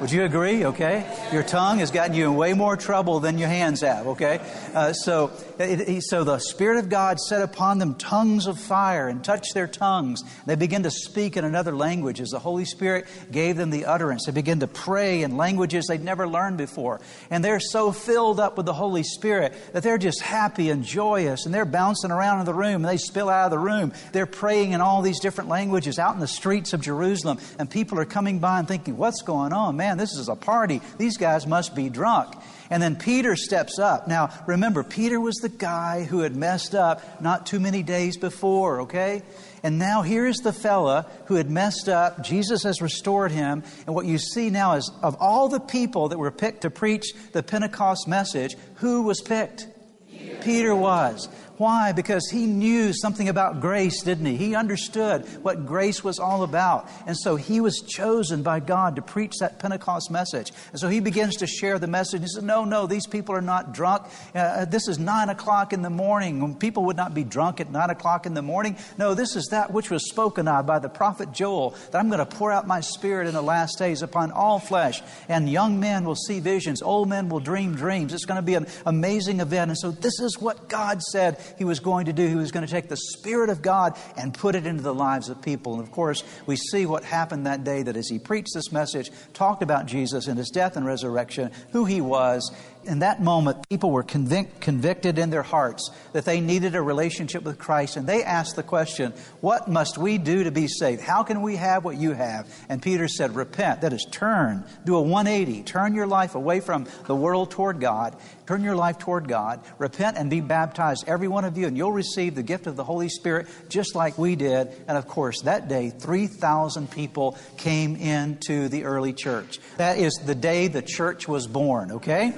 Would 0.00 0.12
you 0.12 0.22
agree? 0.22 0.64
Okay? 0.64 1.04
Your 1.32 1.42
tongue 1.42 1.80
has 1.80 1.90
gotten 1.90 2.14
you 2.14 2.30
in 2.30 2.36
way 2.36 2.52
more 2.54 2.76
trouble 2.76 3.18
than 3.18 3.38
your 3.38 3.48
hands 3.48 3.80
have, 3.80 4.06
okay? 4.06 4.40
Uh, 4.72 4.92
so, 4.92 5.32
it, 5.62 6.02
so 6.02 6.24
the 6.24 6.38
Spirit 6.38 6.78
of 6.78 6.88
God 6.88 7.18
set 7.18 7.42
upon 7.42 7.78
them 7.78 7.94
tongues 7.94 8.46
of 8.46 8.58
fire 8.58 9.08
and 9.08 9.22
touched 9.22 9.54
their 9.54 9.66
tongues. 9.66 10.22
They 10.46 10.54
began 10.54 10.82
to 10.82 10.90
speak 10.90 11.36
in 11.36 11.44
another 11.44 11.74
language 11.74 12.20
as 12.20 12.30
the 12.30 12.38
Holy 12.38 12.64
Spirit 12.64 13.06
gave 13.30 13.56
them 13.56 13.70
the 13.70 13.86
utterance. 13.86 14.26
They 14.26 14.32
began 14.32 14.60
to 14.60 14.66
pray 14.66 15.22
in 15.22 15.36
languages 15.36 15.86
they'd 15.86 16.02
never 16.02 16.28
learned 16.28 16.58
before. 16.58 17.00
And 17.30 17.44
they're 17.44 17.60
so 17.60 17.92
filled 17.92 18.40
up 18.40 18.56
with 18.56 18.66
the 18.66 18.72
Holy 18.72 19.02
Spirit 19.02 19.54
that 19.72 19.82
they're 19.82 19.98
just 19.98 20.20
happy 20.20 20.70
and 20.70 20.84
joyous 20.84 21.46
and 21.46 21.54
they're 21.54 21.64
bouncing 21.64 22.10
around 22.10 22.40
in 22.40 22.46
the 22.46 22.54
room 22.54 22.76
and 22.76 22.84
they 22.84 22.96
spill 22.96 23.28
out 23.28 23.46
of 23.46 23.50
the 23.50 23.58
room. 23.58 23.92
They're 24.12 24.26
praying 24.26 24.72
in 24.72 24.80
all 24.80 25.02
these 25.02 25.20
different 25.20 25.50
languages 25.50 25.98
out 25.98 26.14
in 26.14 26.20
the 26.20 26.26
streets 26.26 26.72
of 26.72 26.80
Jerusalem 26.80 27.38
and 27.58 27.70
people 27.70 27.98
are 27.98 28.04
coming 28.04 28.38
by 28.38 28.58
and 28.58 28.68
thinking, 28.68 28.96
what's 28.96 29.22
going 29.22 29.52
on? 29.52 29.76
Man, 29.76 29.98
this 29.98 30.12
is 30.14 30.28
a 30.28 30.36
party. 30.36 30.80
These 30.98 31.16
guys 31.16 31.46
must 31.46 31.74
be 31.74 31.88
drunk. 31.88 32.34
And 32.72 32.82
then 32.82 32.96
Peter 32.96 33.36
steps 33.36 33.78
up. 33.78 34.08
Now, 34.08 34.30
remember, 34.46 34.82
Peter 34.82 35.20
was 35.20 35.36
the 35.36 35.50
guy 35.50 36.04
who 36.04 36.20
had 36.20 36.34
messed 36.34 36.74
up 36.74 37.20
not 37.20 37.44
too 37.44 37.60
many 37.60 37.82
days 37.82 38.16
before, 38.16 38.80
okay? 38.80 39.20
And 39.62 39.78
now 39.78 40.00
here's 40.00 40.38
the 40.38 40.54
fella 40.54 41.04
who 41.26 41.34
had 41.34 41.50
messed 41.50 41.90
up. 41.90 42.24
Jesus 42.24 42.62
has 42.62 42.80
restored 42.80 43.30
him. 43.30 43.62
And 43.86 43.94
what 43.94 44.06
you 44.06 44.16
see 44.16 44.48
now 44.48 44.76
is 44.76 44.90
of 45.02 45.18
all 45.20 45.50
the 45.50 45.60
people 45.60 46.08
that 46.08 46.18
were 46.18 46.30
picked 46.30 46.62
to 46.62 46.70
preach 46.70 47.12
the 47.32 47.42
Pentecost 47.42 48.08
message, 48.08 48.56
who 48.76 49.02
was 49.02 49.20
picked? 49.20 49.66
Peter, 50.10 50.36
Peter 50.42 50.74
was. 50.74 51.28
Why? 51.62 51.92
Because 51.92 52.28
he 52.28 52.46
knew 52.46 52.92
something 52.92 53.28
about 53.28 53.60
grace, 53.60 54.02
didn't 54.02 54.26
he? 54.26 54.36
He 54.36 54.56
understood 54.56 55.24
what 55.44 55.64
grace 55.64 56.02
was 56.02 56.18
all 56.18 56.42
about. 56.42 56.90
And 57.06 57.16
so 57.16 57.36
he 57.36 57.60
was 57.60 57.78
chosen 57.86 58.42
by 58.42 58.58
God 58.58 58.96
to 58.96 59.02
preach 59.02 59.34
that 59.38 59.60
Pentecost 59.60 60.10
message. 60.10 60.50
And 60.72 60.80
so 60.80 60.88
he 60.88 60.98
begins 60.98 61.36
to 61.36 61.46
share 61.46 61.78
the 61.78 61.86
message. 61.86 62.22
He 62.22 62.26
says, 62.26 62.42
No, 62.42 62.64
no, 62.64 62.88
these 62.88 63.06
people 63.06 63.36
are 63.36 63.40
not 63.40 63.72
drunk. 63.72 64.06
Uh, 64.34 64.64
this 64.64 64.88
is 64.88 64.98
nine 64.98 65.28
o'clock 65.28 65.72
in 65.72 65.82
the 65.82 65.88
morning. 65.90 66.56
People 66.56 66.86
would 66.86 66.96
not 66.96 67.14
be 67.14 67.22
drunk 67.22 67.60
at 67.60 67.70
nine 67.70 67.90
o'clock 67.90 68.26
in 68.26 68.34
the 68.34 68.42
morning. 68.42 68.76
No, 68.98 69.14
this 69.14 69.36
is 69.36 69.46
that 69.52 69.72
which 69.72 69.88
was 69.88 70.10
spoken 70.10 70.48
of 70.48 70.66
by 70.66 70.80
the 70.80 70.88
prophet 70.88 71.30
Joel 71.30 71.76
that 71.92 71.98
I'm 72.00 72.08
going 72.08 72.18
to 72.18 72.26
pour 72.26 72.50
out 72.50 72.66
my 72.66 72.80
spirit 72.80 73.28
in 73.28 73.34
the 73.34 73.40
last 73.40 73.78
days 73.78 74.02
upon 74.02 74.32
all 74.32 74.58
flesh. 74.58 75.00
And 75.28 75.48
young 75.48 75.78
men 75.78 76.04
will 76.04 76.16
see 76.16 76.40
visions, 76.40 76.82
old 76.82 77.08
men 77.08 77.28
will 77.28 77.38
dream 77.38 77.76
dreams. 77.76 78.12
It's 78.12 78.24
going 78.24 78.40
to 78.40 78.42
be 78.42 78.54
an 78.54 78.66
amazing 78.84 79.38
event. 79.38 79.70
And 79.70 79.78
so 79.78 79.92
this 79.92 80.18
is 80.18 80.40
what 80.40 80.68
God 80.68 81.00
said 81.00 81.38
he 81.58 81.64
was 81.64 81.80
going 81.80 82.06
to 82.06 82.12
do. 82.12 82.26
He 82.26 82.34
was 82.34 82.50
going 82.50 82.66
to 82.66 82.70
take 82.70 82.88
the 82.88 82.96
Spirit 82.96 83.50
of 83.50 83.62
God 83.62 83.96
and 84.16 84.34
put 84.34 84.54
it 84.54 84.66
into 84.66 84.82
the 84.82 84.94
lives 84.94 85.28
of 85.28 85.40
people. 85.42 85.74
And 85.74 85.82
of 85.82 85.90
course, 85.90 86.22
we 86.46 86.56
see 86.56 86.86
what 86.86 87.04
happened 87.04 87.46
that 87.46 87.64
day 87.64 87.82
that 87.82 87.96
as 87.96 88.08
he 88.08 88.18
preached 88.18 88.54
this 88.54 88.72
message, 88.72 89.10
talked 89.32 89.62
about 89.62 89.86
Jesus 89.86 90.26
and 90.26 90.38
his 90.38 90.50
death 90.50 90.76
and 90.76 90.86
resurrection, 90.86 91.50
who 91.72 91.84
he 91.84 92.00
was, 92.00 92.50
in 92.84 93.00
that 93.00 93.22
moment, 93.22 93.68
people 93.68 93.90
were 93.90 94.02
convic- 94.02 94.60
convicted 94.60 95.18
in 95.18 95.30
their 95.30 95.42
hearts 95.42 95.90
that 96.12 96.24
they 96.24 96.40
needed 96.40 96.74
a 96.74 96.82
relationship 96.82 97.42
with 97.42 97.58
Christ, 97.58 97.96
and 97.96 98.06
they 98.06 98.22
asked 98.22 98.56
the 98.56 98.62
question, 98.62 99.12
What 99.40 99.68
must 99.68 99.98
we 99.98 100.18
do 100.18 100.44
to 100.44 100.50
be 100.50 100.68
saved? 100.68 101.00
How 101.00 101.22
can 101.22 101.42
we 101.42 101.56
have 101.56 101.84
what 101.84 101.96
you 101.96 102.12
have? 102.12 102.48
And 102.68 102.82
Peter 102.82 103.08
said, 103.08 103.34
Repent. 103.34 103.82
That 103.82 103.92
is, 103.92 104.06
turn. 104.10 104.64
Do 104.84 104.96
a 104.96 105.02
180. 105.02 105.62
Turn 105.62 105.94
your 105.94 106.06
life 106.06 106.34
away 106.34 106.60
from 106.60 106.86
the 107.06 107.16
world 107.16 107.50
toward 107.50 107.80
God. 107.80 108.16
Turn 108.46 108.64
your 108.64 108.76
life 108.76 108.98
toward 108.98 109.28
God. 109.28 109.60
Repent 109.78 110.18
and 110.18 110.28
be 110.28 110.40
baptized, 110.40 111.04
every 111.06 111.28
one 111.28 111.44
of 111.44 111.56
you, 111.56 111.66
and 111.66 111.76
you'll 111.76 111.92
receive 111.92 112.34
the 112.34 112.42
gift 112.42 112.66
of 112.66 112.76
the 112.76 112.84
Holy 112.84 113.08
Spirit 113.08 113.46
just 113.68 113.94
like 113.94 114.18
we 114.18 114.36
did. 114.36 114.68
And 114.88 114.98
of 114.98 115.06
course, 115.06 115.42
that 115.42 115.68
day, 115.68 115.90
3,000 115.90 116.90
people 116.90 117.38
came 117.56 117.96
into 117.96 118.68
the 118.68 118.84
early 118.84 119.12
church. 119.12 119.58
That 119.76 119.98
is 119.98 120.12
the 120.26 120.34
day 120.34 120.68
the 120.68 120.82
church 120.82 121.28
was 121.28 121.46
born, 121.46 121.92
okay? 121.92 122.32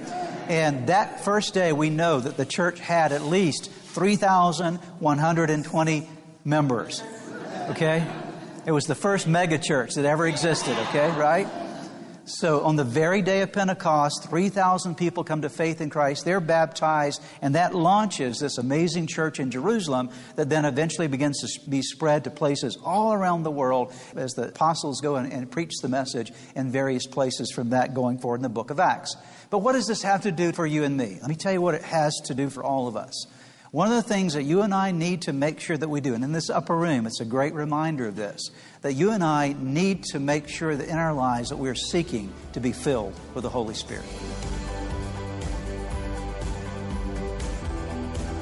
And 0.48 0.88
that 0.88 1.24
first 1.24 1.54
day, 1.54 1.72
we 1.72 1.88
know 1.90 2.18
that 2.20 2.36
the 2.36 2.44
church 2.44 2.80
had 2.80 3.12
at 3.12 3.22
least 3.22 3.70
3,120 3.70 6.08
members. 6.44 7.02
Okay? 7.70 8.06
It 8.66 8.72
was 8.72 8.84
the 8.84 8.94
first 8.94 9.26
mega 9.26 9.56
church 9.58 9.94
that 9.94 10.04
ever 10.04 10.26
existed, 10.26 10.76
okay, 10.88 11.08
right? 11.18 11.48
So 12.26 12.62
on 12.62 12.76
the 12.76 12.84
very 12.84 13.20
day 13.20 13.42
of 13.42 13.52
Pentecost, 13.52 14.24
3,000 14.30 14.94
people 14.94 15.24
come 15.24 15.42
to 15.42 15.50
faith 15.50 15.82
in 15.82 15.90
Christ. 15.90 16.24
They're 16.24 16.40
baptized, 16.40 17.22
and 17.42 17.54
that 17.54 17.74
launches 17.74 18.38
this 18.38 18.56
amazing 18.56 19.08
church 19.08 19.38
in 19.40 19.50
Jerusalem 19.50 20.08
that 20.36 20.48
then 20.48 20.64
eventually 20.64 21.06
begins 21.06 21.40
to 21.40 21.68
be 21.68 21.82
spread 21.82 22.24
to 22.24 22.30
places 22.30 22.78
all 22.82 23.12
around 23.12 23.42
the 23.42 23.50
world 23.50 23.92
as 24.16 24.32
the 24.32 24.48
apostles 24.48 25.02
go 25.02 25.16
and, 25.16 25.30
and 25.30 25.50
preach 25.50 25.72
the 25.82 25.88
message 25.88 26.32
in 26.54 26.70
various 26.70 27.06
places 27.06 27.52
from 27.52 27.70
that 27.70 27.92
going 27.92 28.18
forward 28.18 28.36
in 28.36 28.42
the 28.42 28.48
book 28.48 28.70
of 28.70 28.80
Acts. 28.80 29.14
But 29.50 29.58
what 29.58 29.72
does 29.72 29.86
this 29.86 30.02
have 30.02 30.22
to 30.22 30.32
do 30.32 30.52
for 30.52 30.66
you 30.66 30.84
and 30.84 30.96
me? 30.96 31.18
Let 31.20 31.28
me 31.28 31.36
tell 31.36 31.52
you 31.52 31.60
what 31.60 31.74
it 31.74 31.82
has 31.82 32.14
to 32.24 32.34
do 32.34 32.48
for 32.48 32.64
all 32.64 32.88
of 32.88 32.96
us. 32.96 33.26
One 33.74 33.90
of 33.90 33.96
the 33.96 34.08
things 34.08 34.34
that 34.34 34.44
you 34.44 34.62
and 34.62 34.72
I 34.72 34.92
need 34.92 35.22
to 35.22 35.32
make 35.32 35.58
sure 35.58 35.76
that 35.76 35.88
we 35.88 36.00
do, 36.00 36.14
and 36.14 36.22
in 36.22 36.30
this 36.30 36.48
upper 36.48 36.76
room, 36.76 37.08
it's 37.08 37.18
a 37.18 37.24
great 37.24 37.54
reminder 37.54 38.06
of 38.06 38.14
this, 38.14 38.40
that 38.82 38.92
you 38.92 39.10
and 39.10 39.24
I 39.24 39.56
need 39.58 40.04
to 40.12 40.20
make 40.20 40.46
sure 40.46 40.76
that 40.76 40.86
in 40.86 40.96
our 40.96 41.12
lives 41.12 41.48
that 41.48 41.56
we're 41.56 41.74
seeking 41.74 42.32
to 42.52 42.60
be 42.60 42.70
filled 42.70 43.14
with 43.34 43.42
the 43.42 43.48
Holy 43.48 43.74
Spirit. 43.74 44.04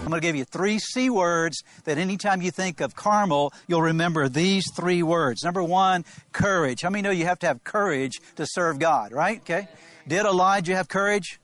I'm 0.03 0.11
going 0.11 0.21
to 0.21 0.21
give 0.21 0.37
you 0.37 0.45
three 0.45 0.79
C 0.79 1.09
words 1.09 1.63
that 1.85 1.97
anytime 1.97 2.43
you 2.43 2.51
think 2.51 2.83
of 2.83 2.95
Carmel, 2.95 3.55
you'll 3.67 3.81
remember 3.81 4.29
these 4.29 4.67
three 4.77 5.03
words. 5.03 5.43
Number 5.45 5.63
one, 5.63 6.05
courage. 6.33 6.83
How 6.83 6.91
many 6.91 7.01
know 7.01 7.11
you 7.11 7.25
have 7.25 7.39
to 7.39 7.47
have 7.47 7.65
courage 7.65 8.21
to 8.37 8.45
serve 8.47 8.79
God, 8.79 9.13
right? 9.13 9.39
Okay. 9.39 9.67
Did 10.07 10.27
Elijah 10.27 10.77
have 10.77 10.89
courage? 10.89 11.41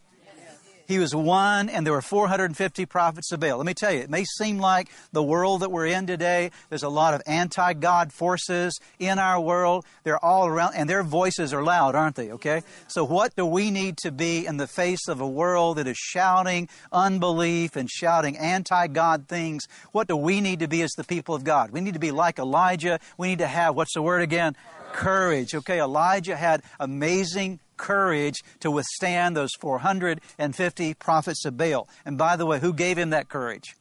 He 0.88 0.98
was 0.98 1.14
one, 1.14 1.68
and 1.68 1.85
there 1.85 1.92
were 1.92 2.01
450 2.01 2.87
prophets 2.87 3.31
of 3.31 3.40
Baal. 3.40 3.59
Let 3.59 3.66
me 3.66 3.74
tell 3.74 3.92
you, 3.92 4.01
it 4.01 4.09
may 4.09 4.24
seem 4.24 4.59
like 4.59 4.88
the 5.12 5.22
world 5.22 5.61
that 5.61 5.70
we're 5.70 5.85
in 5.85 6.07
today, 6.07 6.51
there's 6.70 6.83
a 6.83 6.88
lot 6.88 7.12
of 7.12 7.20
anti 7.27 7.74
God 7.74 8.11
forces 8.11 8.81
in 8.98 9.18
our 9.18 9.38
world. 9.38 9.85
They're 10.05 10.24
all 10.24 10.46
around, 10.46 10.77
and 10.77 10.88
their 10.88 11.03
voices 11.03 11.53
are 11.53 11.62
loud, 11.62 11.94
aren't 11.94 12.16
they? 12.16 12.31
Okay? 12.33 12.62
So, 12.87 13.05
what 13.05 13.37
do 13.37 13.44
we 13.44 13.70
need 13.70 13.98
to 13.98 14.11
be 14.11 14.46
in 14.46 14.57
the 14.57 14.66
face 14.66 15.09
of 15.09 15.20
a 15.20 15.29
world 15.29 15.77
that 15.77 15.87
is 15.87 15.98
shouting 15.98 16.70
unbelief 16.90 17.77
and 17.77 17.90
shouting 17.90 18.38
anti 18.38 18.87
God 18.87 19.29
things? 19.29 19.68
What 19.92 20.09
do 20.09 20.16
we 20.16 20.40
need 20.40 20.61
to 20.61 20.68
be 20.68 20.81
as 20.81 20.92
the 20.92 21.05
people 21.05 21.35
of 21.35 21.44
God? 21.44 21.70
We 21.70 21.83
need 21.83 21.94
to 21.94 22.01
be 22.01 22.12
like 22.12 22.38
Elijah. 22.38 22.98
We 23.18 23.29
need 23.29 23.40
to 23.40 23.46
have, 23.46 23.77
what's 23.77 23.92
the 23.92 24.01
word 24.01 24.22
again? 24.22 24.57
Courage. 24.94 25.55
Okay, 25.55 25.81
Elijah 25.81 26.35
had 26.35 26.62
amazing 26.81 27.61
courage 27.79 28.43
to 28.61 28.71
withstand 28.71 29.35
those 29.37 29.55
450 29.59 30.95
prophets 30.95 31.45
of 31.47 31.57
Baal. 31.57 31.88
And 32.05 32.19
by 32.19 32.37
the 32.37 32.45
way, 32.45 32.61
who 32.61 32.75
gave 32.75 32.99
him 32.99 33.11
that 33.11 33.31
courage? 33.31 33.75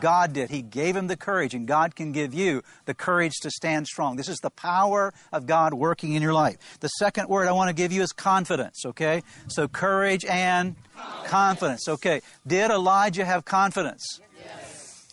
God 0.00 0.32
did. 0.32 0.50
He 0.50 0.62
gave 0.62 0.96
him 0.96 1.06
the 1.06 1.16
courage, 1.16 1.54
and 1.54 1.66
God 1.66 1.94
can 1.94 2.12
give 2.12 2.34
you 2.34 2.62
the 2.86 2.94
courage 2.94 3.34
to 3.42 3.50
stand 3.50 3.86
strong. 3.86 4.16
This 4.16 4.28
is 4.28 4.38
the 4.38 4.50
power 4.50 5.14
of 5.32 5.46
God 5.46 5.74
working 5.74 6.14
in 6.14 6.22
your 6.22 6.32
life. 6.32 6.78
The 6.80 6.88
second 6.88 7.28
word 7.28 7.48
I 7.48 7.52
want 7.52 7.68
to 7.68 7.74
give 7.74 7.92
you 7.92 8.02
is 8.02 8.12
confidence, 8.12 8.84
okay? 8.84 9.22
So 9.48 9.68
courage 9.68 10.24
and 10.24 10.76
confidence, 11.24 11.88
okay. 11.88 12.20
Did 12.46 12.70
Elijah 12.70 13.24
have 13.24 13.44
confidence? 13.44 14.20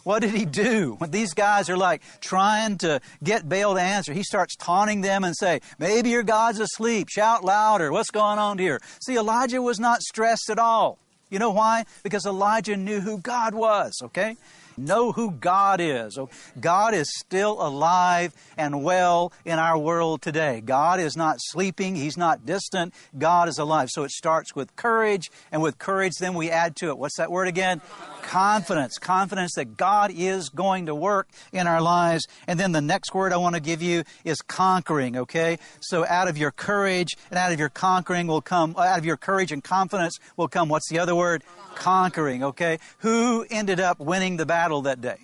What 0.04 0.20
did 0.20 0.32
he 0.32 0.46
do? 0.46 0.96
When 0.98 1.12
these 1.12 1.34
guys 1.34 1.70
are 1.70 1.78
like 1.78 2.02
trying 2.20 2.78
to 2.80 3.00
get 3.24 3.48
Baal 3.48 3.76
to 3.76 3.82
answer, 3.82 4.14
he 4.14 4.24
starts 4.24 4.56
taunting 4.56 5.02
them 5.02 5.24
and 5.24 5.36
say, 5.36 5.62
maybe 5.80 6.10
your 6.10 6.24
God's 6.24 6.60
asleep. 6.60 7.08
Shout 7.10 7.44
louder. 7.44 7.92
What's 7.92 8.12
going 8.12 8.40
on 8.40 8.58
here? 8.58 8.82
See, 9.06 9.16
Elijah 9.16 9.62
was 9.62 9.80
not 9.80 10.02
stressed 10.02 10.50
at 10.50 10.60
all. 10.60 11.00
You 11.30 11.40
know 11.40 11.52
why? 11.52 11.86
Because 12.04 12.26
Elijah 12.26 12.78
knew 12.78 13.00
who 13.00 13.18
God 13.18 13.56
was, 13.56 13.94
okay? 14.04 14.36
Know 14.78 15.12
who 15.12 15.32
God 15.32 15.80
is. 15.80 16.18
God 16.60 16.94
is 16.94 17.12
still 17.18 17.62
alive 17.62 18.34
and 18.58 18.84
well 18.84 19.32
in 19.46 19.60
our 19.60 19.78
world 19.78 20.22
today. 20.22 20.62
God 20.62 21.00
is 21.00 21.16
not 21.16 21.38
sleeping. 21.40 21.96
He's 21.96 22.18
not 22.18 22.46
distant. 22.46 22.94
God 23.18 23.50
is 23.50 23.58
alive. 23.58 23.90
So 23.92 24.04
it 24.04 24.12
starts 24.12 24.56
with 24.56 24.76
courage, 24.76 25.30
and 25.52 25.62
with 25.62 25.78
courage, 25.78 26.14
then 26.20 26.34
we 26.34 26.50
add 26.50 26.76
to 26.78 26.90
it. 26.90 26.98
What's 26.98 27.18
that 27.18 27.32
word 27.32 27.48
again? 27.48 27.82
Confidence. 28.22 28.98
Confidence 28.98 29.54
that 29.56 29.78
God 29.78 30.12
is 30.16 30.50
going 30.50 30.88
to 30.88 30.96
work 30.96 31.28
in 31.52 31.68
our 31.68 31.82
lives. 31.82 32.26
And 32.48 32.60
then 32.60 32.72
the 32.72 32.82
next 32.82 33.14
word 33.14 33.34
I 33.34 33.38
want 33.38 33.56
to 33.56 33.62
give 33.62 33.82
you 33.82 34.04
is 34.24 34.42
conquering, 34.42 35.18
okay? 35.18 35.60
So 35.82 36.06
out 36.08 36.28
of 36.28 36.38
your 36.38 36.52
courage 36.52 37.16
and 37.30 37.38
out 37.38 37.52
of 37.52 37.60
your 37.60 37.70
conquering 37.70 38.28
will 38.28 38.42
come, 38.42 38.76
uh, 38.78 38.82
out 38.82 39.00
of 39.00 39.06
your 39.06 39.18
courage 39.18 39.52
and 39.52 39.64
confidence 39.64 40.18
will 40.38 40.48
come, 40.48 40.70
what's 40.70 40.90
the 40.90 41.00
other 41.00 41.16
word? 41.16 41.44
Conquering, 41.76 42.44
okay? 42.44 42.80
Who 43.00 43.46
ended 43.50 43.80
up 43.80 44.00
winning 44.00 44.38
the 44.38 44.46
battle 44.46 44.63
that 44.84 45.02
day? 45.02 45.18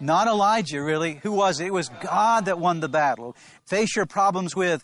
Not 0.00 0.28
Elijah, 0.28 0.82
really. 0.82 1.20
Who 1.22 1.32
was 1.32 1.60
it? 1.60 1.66
It 1.66 1.72
was 1.72 1.90
God 2.02 2.46
that 2.46 2.58
won 2.58 2.80
the 2.80 2.88
battle. 2.88 3.36
Face 3.66 3.94
your 3.94 4.06
problems 4.06 4.56
with 4.56 4.82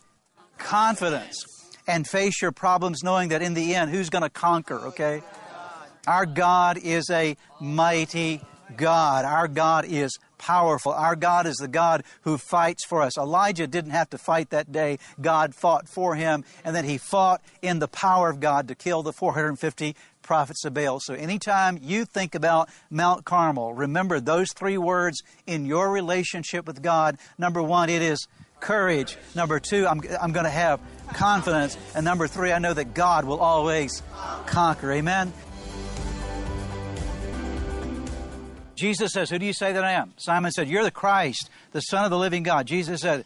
confidence 0.58 1.44
and 1.88 2.06
face 2.06 2.42
your 2.42 2.52
problems 2.52 3.02
knowing 3.02 3.30
that 3.30 3.42
in 3.42 3.54
the 3.54 3.74
end, 3.74 3.90
who's 3.90 4.10
going 4.10 4.22
to 4.22 4.30
conquer, 4.30 4.78
okay? 4.88 5.22
Our 6.06 6.26
God 6.26 6.78
is 6.78 7.08
a 7.10 7.36
mighty 7.60 8.42
God. 8.76 9.24
Our 9.24 9.48
God 9.48 9.86
is 9.86 10.18
powerful. 10.38 10.92
Our 10.92 11.16
God 11.16 11.46
is 11.46 11.56
the 11.56 11.68
God 11.68 12.02
who 12.22 12.38
fights 12.38 12.84
for 12.84 13.02
us. 13.02 13.16
Elijah 13.16 13.66
didn't 13.66 13.92
have 13.92 14.10
to 14.10 14.18
fight 14.18 14.50
that 14.50 14.70
day. 14.70 14.98
God 15.20 15.54
fought 15.54 15.88
for 15.88 16.14
him, 16.14 16.44
and 16.64 16.76
then 16.76 16.84
he 16.84 16.98
fought 16.98 17.42
in 17.62 17.78
the 17.78 17.88
power 17.88 18.28
of 18.28 18.40
God 18.40 18.68
to 18.68 18.74
kill 18.74 19.02
the 19.02 19.12
450 19.12 19.96
prophets 20.26 20.64
of 20.64 20.74
Baal. 20.74 21.00
So 21.00 21.14
anytime 21.14 21.78
you 21.80 22.04
think 22.04 22.34
about 22.34 22.68
Mount 22.90 23.24
Carmel, 23.24 23.72
remember 23.72 24.20
those 24.20 24.48
three 24.54 24.76
words 24.76 25.22
in 25.46 25.64
your 25.64 25.90
relationship 25.90 26.66
with 26.66 26.82
God. 26.82 27.16
Number 27.38 27.62
one, 27.62 27.88
it 27.88 28.02
is 28.02 28.26
courage. 28.60 29.16
Number 29.34 29.60
two, 29.60 29.86
I'm, 29.86 30.02
I'm 30.20 30.32
going 30.32 30.44
to 30.44 30.50
have 30.50 30.80
confidence. 31.14 31.78
And 31.94 32.04
number 32.04 32.26
three, 32.26 32.52
I 32.52 32.58
know 32.58 32.74
that 32.74 32.92
God 32.92 33.24
will 33.24 33.38
always 33.38 34.02
conquer. 34.46 34.92
Amen. 34.92 35.32
Jesus 38.74 39.12
says, 39.12 39.30
Who 39.30 39.38
do 39.38 39.46
you 39.46 39.54
say 39.54 39.72
that 39.72 39.84
I 39.84 39.92
am? 39.92 40.12
Simon 40.18 40.52
said, 40.52 40.68
You're 40.68 40.84
the 40.84 40.90
Christ, 40.90 41.48
the 41.72 41.80
Son 41.80 42.04
of 42.04 42.10
the 42.10 42.18
living 42.18 42.42
God. 42.42 42.66
Jesus 42.66 43.00
said, 43.00 43.24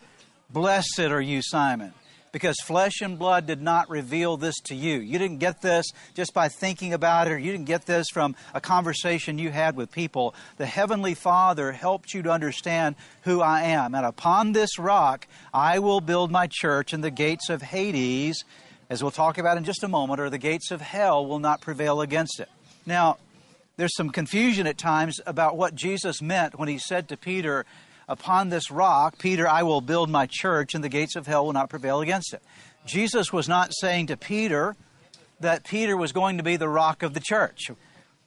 Blessed 0.49 1.01
are 1.01 1.21
you, 1.21 1.43
Simon, 1.43 1.93
because 2.33 2.57
flesh 2.61 3.01
and 3.01 3.19
blood 3.19 3.47
did 3.47 3.61
not 3.61 3.91
reveal 3.91 4.37
this 4.37 4.59
to 4.65 4.75
you. 4.75 4.99
You 4.99 5.19
didn't 5.19 5.39
get 5.39 5.63
this 5.63 5.87
just 6.15 6.33
by 6.35 6.49
thinking 6.49 6.93
about 6.93 7.27
it, 7.27 7.33
or 7.33 7.39
you 7.39 7.53
didn't 7.53 7.67
get 7.67 7.87
this 7.87 8.09
from 8.13 8.37
a 8.55 8.61
conversation 8.61 9.39
you 9.39 9.51
had 9.51 9.77
with 9.77 9.91
people. 9.91 10.35
The 10.57 10.67
Heavenly 10.67 11.15
Father 11.15 11.73
helped 11.73 12.15
you 12.15 12.23
to 12.23 12.31
understand 12.31 12.97
who 13.23 13.41
I 13.41 13.63
am. 13.63 13.95
And 13.95 14.07
upon 14.07 14.53
this 14.53 14.79
rock, 14.79 15.27
I 15.53 15.79
will 15.79 16.01
build 16.01 16.31
my 16.31 16.49
church, 16.51 16.93
and 16.93 17.03
the 17.03 17.11
gates 17.11 17.49
of 17.51 17.63
Hades, 17.63 18.45
as 18.89 19.03
we'll 19.03 19.11
talk 19.11 19.39
about 19.39 19.57
in 19.57 19.65
just 19.65 19.83
a 19.83 19.89
moment, 19.89 20.21
or 20.21 20.31
the 20.31 20.39
gates 20.39 20.71
of 20.71 20.81
hell 20.81 21.27
will 21.27 21.39
not 21.39 21.61
prevail 21.61 22.01
against 22.01 22.41
it. 22.41 22.49
Now, 22.87 23.19
there's 23.77 23.97
some 23.97 24.11
confusion 24.11 24.67
at 24.67 24.77
times 24.77 25.21
about 25.27 25.57
what 25.57 25.75
Jesus 25.75 26.21
meant 26.21 26.59
when 26.59 26.69
he 26.69 26.79
said 26.79 27.09
to 27.09 27.17
Peter, 27.17 27.65
Upon 28.11 28.49
this 28.49 28.73
rock, 28.73 29.19
Peter, 29.19 29.47
I 29.47 29.63
will 29.63 29.81
build 29.81 30.11
my 30.11 30.27
church, 30.29 30.75
and 30.75 30.83
the 30.83 30.89
gates 30.89 31.15
of 31.15 31.29
hell 31.29 31.47
will 31.47 31.53
not 31.53 31.71
prevail 31.71 32.01
against 32.01 32.35
it. 32.35 32.43
Jesus 32.85 33.33
was 33.33 33.49
not 33.49 33.73
saying 33.73 34.09
to 34.09 34.17
Peter 34.17 34.75
that 35.39 35.63
Peter 35.63 35.97
was 35.97 36.11
going 36.11 36.37
to 36.37 36.43
be 36.43 36.57
the 36.57 36.69
rock 36.69 37.05
of 37.05 37.15
the 37.15 37.21
church. 37.21 37.71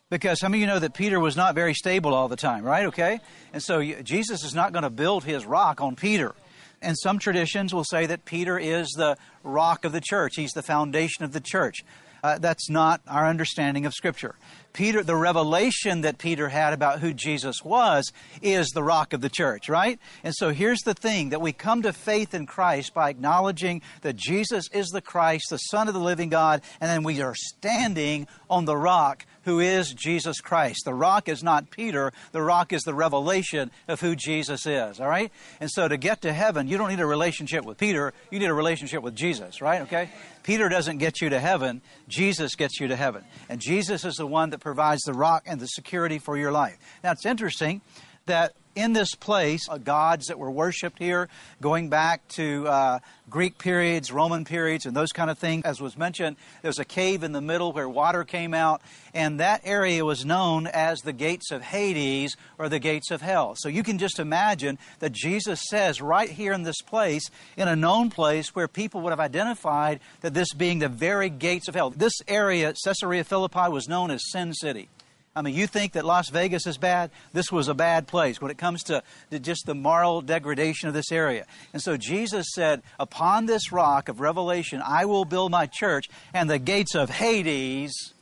Because 0.10 0.40
some 0.40 0.54
of 0.54 0.60
you 0.62 0.68
know 0.68 0.80
that 0.80 0.94
Peter 0.94 1.20
was 1.20 1.36
not 1.36 1.54
very 1.54 1.74
stable 1.74 2.14
all 2.14 2.30
the 2.30 2.38
time, 2.38 2.64
right? 2.64 2.86
Okay? 2.86 3.20
And 3.52 3.62
so 3.62 3.84
Jesus 3.84 4.46
is 4.46 4.56
not 4.56 4.72
going 4.72 4.84
to 4.84 4.90
build 4.90 5.26
his 5.26 5.46
rock 5.46 5.82
on 5.82 5.98
Peter. 5.98 6.34
And 6.82 6.98
some 6.98 7.20
traditions 7.20 7.74
will 7.74 7.84
say 7.84 8.06
that 8.06 8.24
Peter 8.24 8.58
is 8.58 8.88
the 8.96 9.18
rock 9.44 9.84
of 9.84 9.92
the 9.92 10.02
church, 10.02 10.34
he's 10.38 10.52
the 10.52 10.64
foundation 10.64 11.26
of 11.26 11.34
the 11.34 11.42
church. 11.42 11.84
Uh, 12.24 12.38
that's 12.38 12.70
not 12.70 13.02
our 13.06 13.28
understanding 13.28 13.86
of 13.86 13.94
Scripture. 13.94 14.36
Peter, 14.74 15.04
the 15.04 15.16
revelation 15.16 16.02
that 16.02 16.18
Peter 16.18 16.50
had 16.50 16.74
about 16.74 17.00
who 17.00 17.14
Jesus 17.14 17.64
was 17.64 18.12
is 18.42 18.70
the 18.70 18.84
rock 18.84 19.14
of 19.14 19.22
the 19.22 19.30
church, 19.30 19.70
right? 19.70 20.00
And 20.24 20.34
so 20.36 20.50
here's 20.50 20.82
the 20.82 20.96
thing 20.96 21.30
that 21.30 21.42
we 21.42 21.54
come 21.54 21.84
to 21.84 21.94
faith 21.94 22.34
in 22.34 22.48
Christ 22.48 22.94
by 22.94 23.10
acknowledging 23.10 23.82
that 24.02 24.16
Jesus 24.16 24.66
is 24.74 24.88
the 24.88 25.02
Christ, 25.02 25.46
the 25.50 25.58
Son 25.58 25.88
of 25.88 25.94
the 25.94 26.00
living 26.00 26.30
God, 26.30 26.62
and 26.82 26.90
then 26.90 27.04
we 27.04 27.22
are 27.22 27.36
standing 27.36 28.28
on 28.50 28.66
the 28.66 28.76
rock 28.76 29.26
who 29.44 29.60
is 29.60 29.94
Jesus 29.94 30.42
Christ. 30.42 30.86
The 30.86 30.94
rock 30.94 31.28
is 31.30 31.44
not 31.44 31.70
Peter, 31.70 32.12
the 32.32 32.42
rock 32.42 32.74
is 32.74 32.84
the 32.84 32.94
revelation 32.94 33.72
of 33.88 34.02
who 34.02 34.16
Jesus 34.16 34.66
is, 34.66 35.00
all 35.00 35.08
right? 35.08 35.32
And 35.60 35.70
so 35.70 35.88
to 35.88 35.98
get 35.98 36.22
to 36.22 36.34
heaven, 36.34 36.68
you 36.68 36.78
don't 36.78 36.90
need 36.90 37.00
a 37.00 37.06
relationship 37.06 37.66
with 37.66 37.78
Peter, 37.78 38.14
you 38.32 38.40
need 38.40 38.50
a 38.50 38.54
relationship 38.54 39.04
with 39.04 39.16
Jesus, 39.16 39.62
right? 39.62 39.82
Okay? 39.82 40.10
Peter 40.44 40.70
doesn't 40.70 40.98
get 40.98 41.22
you 41.22 41.30
to 41.30 41.40
heaven, 41.40 41.82
Jesus 42.08 42.56
gets 42.56 42.80
you 42.80 42.88
to 42.88 42.96
heaven. 42.96 43.24
And 43.50 43.62
Jesus 43.62 44.06
is 44.06 44.16
the 44.16 44.28
one 44.28 44.50
that 44.52 44.60
provides 44.60 45.04
the 45.04 45.14
rock 45.14 45.44
and 45.46 45.60
the 45.60 45.68
security 45.68 46.20
for 46.20 46.38
your 46.38 46.52
life. 46.52 46.78
Now 47.04 47.12
it's 47.12 47.26
interesting 47.26 47.82
that 48.26 48.54
in 48.76 48.94
this 48.94 49.16
place, 49.16 49.68
uh, 49.70 49.78
gods 49.78 50.28
that 50.28 50.40
were 50.40 50.52
worshipped 50.52 51.00
here, 51.00 51.30
going 51.62 51.90
back 51.90 52.28
to 52.30 52.68
uh, 52.68 53.00
Greek 53.30 53.58
periods, 53.58 54.12
Roman 54.12 54.46
periods, 54.46 54.86
and 54.86 54.96
those 54.96 55.12
kind 55.12 55.30
of 55.30 55.38
things. 55.38 55.64
As 55.66 55.80
was 55.80 55.98
mentioned, 55.98 56.38
there's 56.62 56.80
a 56.80 56.86
cave 56.86 57.24
in 57.24 57.32
the 57.32 57.42
middle 57.42 57.72
where 57.72 57.88
water 57.88 58.24
came 58.24 58.54
out, 58.54 58.82
and 59.14 59.40
that 59.40 59.62
area 59.64 60.04
was 60.04 60.26
known 60.26 60.68
as 60.68 61.00
the 61.00 61.14
gates 61.14 61.52
of 61.52 61.62
Hades 61.62 62.36
or 62.58 62.70
the 62.70 62.80
gates 62.80 63.12
of 63.12 63.22
hell. 63.22 63.56
So 63.58 63.70
you 63.70 63.84
can 63.84 63.98
just 63.98 64.20
imagine 64.20 64.78
that 65.00 65.12
Jesus 65.12 65.62
says 65.70 66.02
right 66.02 66.30
here 66.30 66.54
in 66.54 66.64
this 66.64 66.82
place, 66.82 67.30
in 67.58 67.68
a 67.68 67.76
known 67.76 68.10
place 68.10 68.56
where 68.56 68.68
people 68.68 69.02
would 69.02 69.12
have 69.12 69.20
identified 69.20 70.00
that 70.22 70.34
this 70.34 70.54
being 70.54 70.80
the 70.80 70.90
very 70.90 71.30
gates 71.30 71.68
of 71.68 71.76
hell. 71.76 71.90
This 71.90 72.22
area, 72.28 72.74
Caesarea 72.84 73.24
Philippi, 73.24 73.70
was 73.70 73.88
known 73.88 74.12
as 74.12 74.32
Sin 74.32 74.54
City. 74.54 74.90
I 75.36 75.42
mean, 75.42 75.56
you 75.56 75.66
think 75.66 75.94
that 75.94 76.06
Las 76.06 76.30
Vegas 76.30 76.68
is 76.68 76.78
bad? 76.78 77.10
This 77.32 77.52
was 77.52 77.68
a 77.68 77.74
bad 77.74 78.08
place 78.08 78.40
when 78.40 78.52
it 78.52 78.58
comes 78.58 78.84
to, 78.84 79.04
just 79.42 79.66
the 79.66 79.74
moral 79.74 80.22
degradation 80.22 80.88
of 80.88 80.94
this 80.94 81.12
area. 81.12 81.46
And 81.74 81.82
so 81.82 81.98
Jesus 81.98 82.48
said, 82.54 82.84
Upon 83.00 83.48
this 83.48 83.72
rock 83.72 84.10
of 84.10 84.20
revelation, 84.20 84.82
I 84.86 85.06
will 85.06 85.26
build 85.26 85.52
my 85.52 85.66
church, 85.66 86.08
and 86.34 86.50
the 86.50 86.60
gates 86.60 86.94
of 86.94 87.10
Hades 87.10 88.14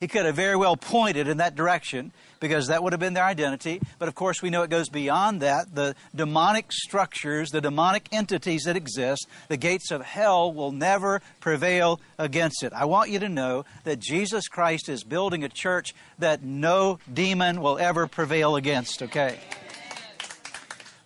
he 0.00 0.08
could 0.08 0.24
have 0.24 0.34
very 0.34 0.56
well 0.56 0.78
pointed 0.78 1.28
in 1.28 1.36
that 1.36 1.54
direction 1.54 2.10
because 2.40 2.68
that 2.68 2.82
would 2.82 2.94
have 2.94 3.00
been 3.00 3.12
their 3.12 3.24
identity. 3.24 3.82
But 3.98 4.08
of 4.08 4.14
course, 4.14 4.40
we 4.40 4.48
know 4.48 4.62
it 4.62 4.70
goes 4.70 4.88
beyond 4.88 5.42
that. 5.42 5.74
The 5.74 5.94
demonic 6.16 6.72
structures, 6.72 7.50
the 7.50 7.60
demonic 7.60 8.08
entities 8.10 8.62
that 8.62 8.76
exist, 8.76 9.26
the 9.48 9.58
gates 9.58 9.90
of 9.90 10.00
hell 10.00 10.54
will 10.54 10.72
never 10.72 11.20
prevail 11.40 12.00
against 12.18 12.62
it. 12.62 12.72
I 12.72 12.86
want 12.86 13.10
you 13.10 13.18
to 13.18 13.28
know 13.28 13.66
that 13.84 13.98
Jesus 13.98 14.48
Christ 14.48 14.88
is 14.88 15.04
building 15.04 15.44
a 15.44 15.50
church 15.50 15.94
that 16.18 16.42
no 16.42 16.98
demon 17.12 17.60
will 17.60 17.78
ever 17.78 18.06
prevail 18.06 18.56
against, 18.56 19.02
okay? 19.02 19.38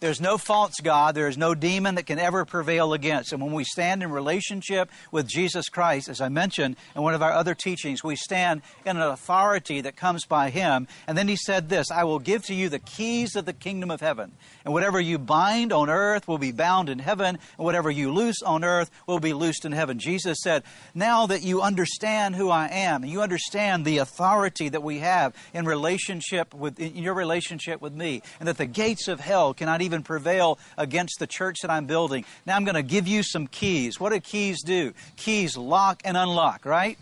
There's 0.00 0.20
no 0.20 0.38
false 0.38 0.74
God. 0.82 1.14
There 1.14 1.28
is 1.28 1.38
no 1.38 1.54
demon 1.54 1.94
that 1.94 2.06
can 2.06 2.18
ever 2.18 2.44
prevail 2.44 2.92
against. 2.92 3.32
And 3.32 3.42
when 3.42 3.52
we 3.52 3.64
stand 3.64 4.02
in 4.02 4.10
relationship 4.10 4.90
with 5.10 5.26
Jesus 5.26 5.68
Christ, 5.68 6.08
as 6.08 6.20
I 6.20 6.28
mentioned 6.28 6.76
in 6.94 7.02
one 7.02 7.14
of 7.14 7.22
our 7.22 7.32
other 7.32 7.54
teachings, 7.54 8.04
we 8.04 8.16
stand 8.16 8.62
in 8.84 8.96
an 8.96 9.02
authority 9.02 9.80
that 9.80 9.96
comes 9.96 10.26
by 10.26 10.50
Him. 10.50 10.88
And 11.06 11.16
then 11.16 11.28
He 11.28 11.36
said 11.36 11.68
this 11.68 11.90
I 11.90 12.04
will 12.04 12.18
give 12.18 12.44
to 12.46 12.54
you 12.54 12.68
the 12.68 12.78
keys 12.78 13.36
of 13.36 13.44
the 13.44 13.52
kingdom 13.52 13.90
of 13.90 14.00
heaven. 14.00 14.32
And 14.64 14.72
whatever 14.72 15.00
you 15.00 15.18
bind 15.18 15.72
on 15.72 15.88
earth 15.88 16.26
will 16.28 16.38
be 16.38 16.52
bound 16.52 16.88
in 16.88 16.98
heaven, 16.98 17.38
and 17.56 17.64
whatever 17.64 17.90
you 17.90 18.12
loose 18.12 18.42
on 18.42 18.64
earth 18.64 18.90
will 19.06 19.20
be 19.20 19.32
loosed 19.32 19.64
in 19.64 19.72
heaven. 19.72 19.98
Jesus 19.98 20.38
said, 20.42 20.64
Now 20.94 21.26
that 21.26 21.42
you 21.42 21.62
understand 21.62 22.36
who 22.36 22.50
I 22.50 22.68
am, 22.68 23.02
and 23.02 23.12
you 23.12 23.22
understand 23.22 23.84
the 23.84 23.98
authority 23.98 24.68
that 24.68 24.82
we 24.82 24.98
have 24.98 25.34
in 25.52 25.64
relationship 25.64 26.54
with 26.54 26.78
in 26.78 26.96
your 26.96 27.14
relationship 27.14 27.80
with 27.80 27.94
me, 27.94 28.22
and 28.38 28.48
that 28.48 28.58
the 28.58 28.66
gates 28.66 29.08
of 29.08 29.20
hell 29.20 29.54
cannot 29.54 29.82
even 29.84 30.02
prevail 30.02 30.58
against 30.76 31.18
the 31.18 31.26
church 31.26 31.58
that 31.62 31.70
I'm 31.70 31.86
building. 31.86 32.24
Now 32.46 32.56
I'm 32.56 32.64
going 32.64 32.74
to 32.74 32.82
give 32.82 33.06
you 33.06 33.22
some 33.22 33.46
keys. 33.46 34.00
What 34.00 34.12
do 34.12 34.20
keys 34.20 34.62
do? 34.62 34.92
Keys 35.16 35.56
lock 35.56 36.02
and 36.04 36.16
unlock, 36.16 36.64
right? 36.64 36.98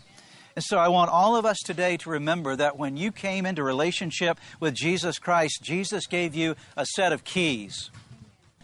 And 0.55 0.63
so 0.63 0.77
I 0.77 0.89
want 0.89 1.09
all 1.09 1.35
of 1.35 1.45
us 1.45 1.57
today 1.65 1.97
to 1.97 2.11
remember 2.11 2.55
that 2.55 2.77
when 2.77 2.95
you 2.95 3.11
came 3.11 3.45
into 3.45 3.63
relationship 3.63 4.39
with 4.59 4.75
Jesus 4.75 5.17
Christ, 5.17 5.61
Jesus 5.63 6.05
gave 6.05 6.35
you 6.35 6.55
a 6.77 6.85
set 6.85 7.11
of 7.11 7.23
keys. 7.23 7.89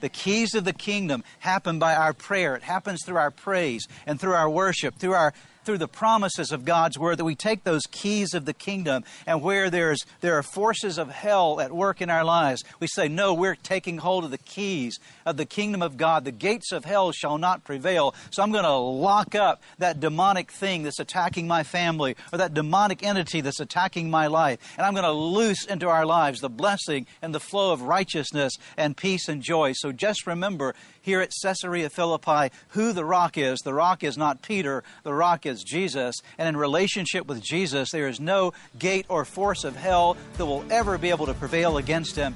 The 0.02 0.10
keys 0.10 0.54
of 0.54 0.64
the 0.64 0.74
kingdom 0.74 1.24
happen 1.40 1.80
by 1.80 1.96
our 1.96 2.14
prayer. 2.14 2.56
It 2.56 2.64
happens 2.64 3.04
through 3.04 3.18
our 3.18 3.32
praise 3.32 3.88
and 4.06 4.20
through 4.20 4.34
our 4.34 4.50
worship, 4.50 4.96
through 4.96 5.14
our 5.14 5.34
through 5.64 5.78
the 5.78 5.88
promises 5.88 6.52
of 6.52 6.66
God's 6.66 6.98
Word, 6.98 7.18
that 7.18 7.26
we 7.26 7.36
take 7.36 7.64
those 7.64 7.84
keys 7.90 8.34
of 8.34 8.46
the 8.46 8.54
kingdom 8.54 9.04
and 9.26 9.42
where 9.42 9.70
there's, 9.70 10.00
there 10.22 10.38
are 10.38 10.44
forces 10.44 10.98
of 10.98 11.10
hell 11.10 11.60
at 11.60 11.72
work 11.72 12.02
in 12.02 12.10
our 12.10 12.24
lives, 12.24 12.64
we 12.80 12.88
say, 12.88 13.08
No, 13.08 13.34
we're 13.34 13.56
taking 13.56 13.98
hold 13.98 14.24
of 14.24 14.32
the 14.32 14.38
keys 14.38 15.00
of 15.26 15.38
the 15.38 15.46
kingdom 15.46 15.82
of 15.82 15.98
God. 15.98 16.26
The 16.26 16.32
gates 16.32 16.72
of 16.72 16.86
hell 16.86 17.12
shall 17.12 17.38
not 17.38 17.64
prevail. 17.64 18.16
So 18.32 18.44
I'm 18.44 18.52
going 18.52 18.64
to 18.64 18.74
lock 18.74 19.36
up 19.36 19.62
that 19.78 20.00
demonic 20.00 20.52
thing 20.52 20.84
that's 20.84 21.00
attacking 21.00 21.48
my 21.48 21.64
family 21.64 22.16
or 22.32 22.38
that 22.38 22.54
demonic 22.54 23.04
entity 23.04 23.42
that's 23.42 23.60
attacking 23.60 24.10
my 24.10 24.28
life. 24.28 24.60
And 24.78 24.86
I'm 24.86 24.94
going 24.94 25.06
to 25.06 25.12
loose 25.12 25.66
into 25.66 25.88
our 25.88 26.06
lives 26.06 26.42
the 26.42 26.50
blessing 26.50 27.06
and 27.22 27.34
the 27.34 27.40
flow 27.40 27.72
of 27.72 27.84
righteousness 27.84 28.54
and 28.78 28.96
peace 28.96 29.28
and 29.28 29.42
joy. 29.42 29.74
So 29.74 29.92
just 29.92 30.28
remember 30.28 30.76
here 31.10 31.22
at 31.22 31.32
Caesarea 31.42 31.90
Philippi 31.90 32.54
who 32.70 32.94
the 32.94 33.04
rock 33.04 33.36
is. 33.36 33.58
The 33.62 33.74
rock 33.74 34.04
is 34.04 34.16
not 34.16 34.44
Peter, 34.44 34.84
the 35.02 35.14
rock 35.14 35.48
is 35.48 35.64
Jesus. 35.64 36.22
And 36.38 36.48
in 36.48 36.56
relationship 36.56 37.26
with 37.26 37.42
Jesus, 37.42 37.90
there 37.90 38.08
is 38.08 38.20
no 38.20 38.54
gate 38.78 39.08
or 39.10 39.26
force 39.26 39.64
of 39.64 39.76
hell 39.76 40.18
that 40.38 40.46
will 40.46 40.64
ever 40.70 41.00
be 41.00 41.10
able 41.10 41.26
to 41.26 41.34
prevail 41.34 41.78
against 41.78 42.16
him. 42.16 42.36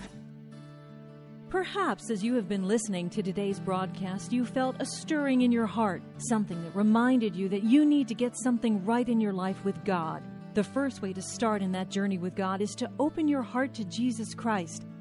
Perhaps 1.49 2.09
as 2.09 2.23
you 2.23 2.33
have 2.33 2.49
been 2.49 2.67
listening 2.67 3.11
to 3.11 3.21
today's 3.21 3.59
broadcast, 3.59 4.33
you 4.33 4.43
felt 4.43 4.75
a 4.79 4.85
stirring 4.87 5.41
in 5.41 5.51
your 5.51 5.67
heart, 5.67 6.01
something 6.17 6.59
that 6.63 6.75
reminded 6.75 7.35
you 7.35 7.47
that 7.49 7.61
you 7.61 7.85
need 7.85 8.07
to 8.07 8.15
get 8.15 8.35
something 8.35 8.83
right 8.83 9.07
in 9.07 9.21
your 9.21 9.33
life 9.33 9.63
with 9.63 9.85
God. 9.85 10.23
The 10.55 10.63
first 10.63 11.03
way 11.03 11.13
to 11.13 11.21
start 11.21 11.61
in 11.61 11.71
that 11.73 11.91
journey 11.91 12.17
with 12.17 12.33
God 12.35 12.59
is 12.59 12.73
to 12.77 12.89
open 12.99 13.27
your 13.27 13.43
heart 13.43 13.75
to 13.75 13.83
Jesus 13.83 14.33
Christ, 14.33 14.87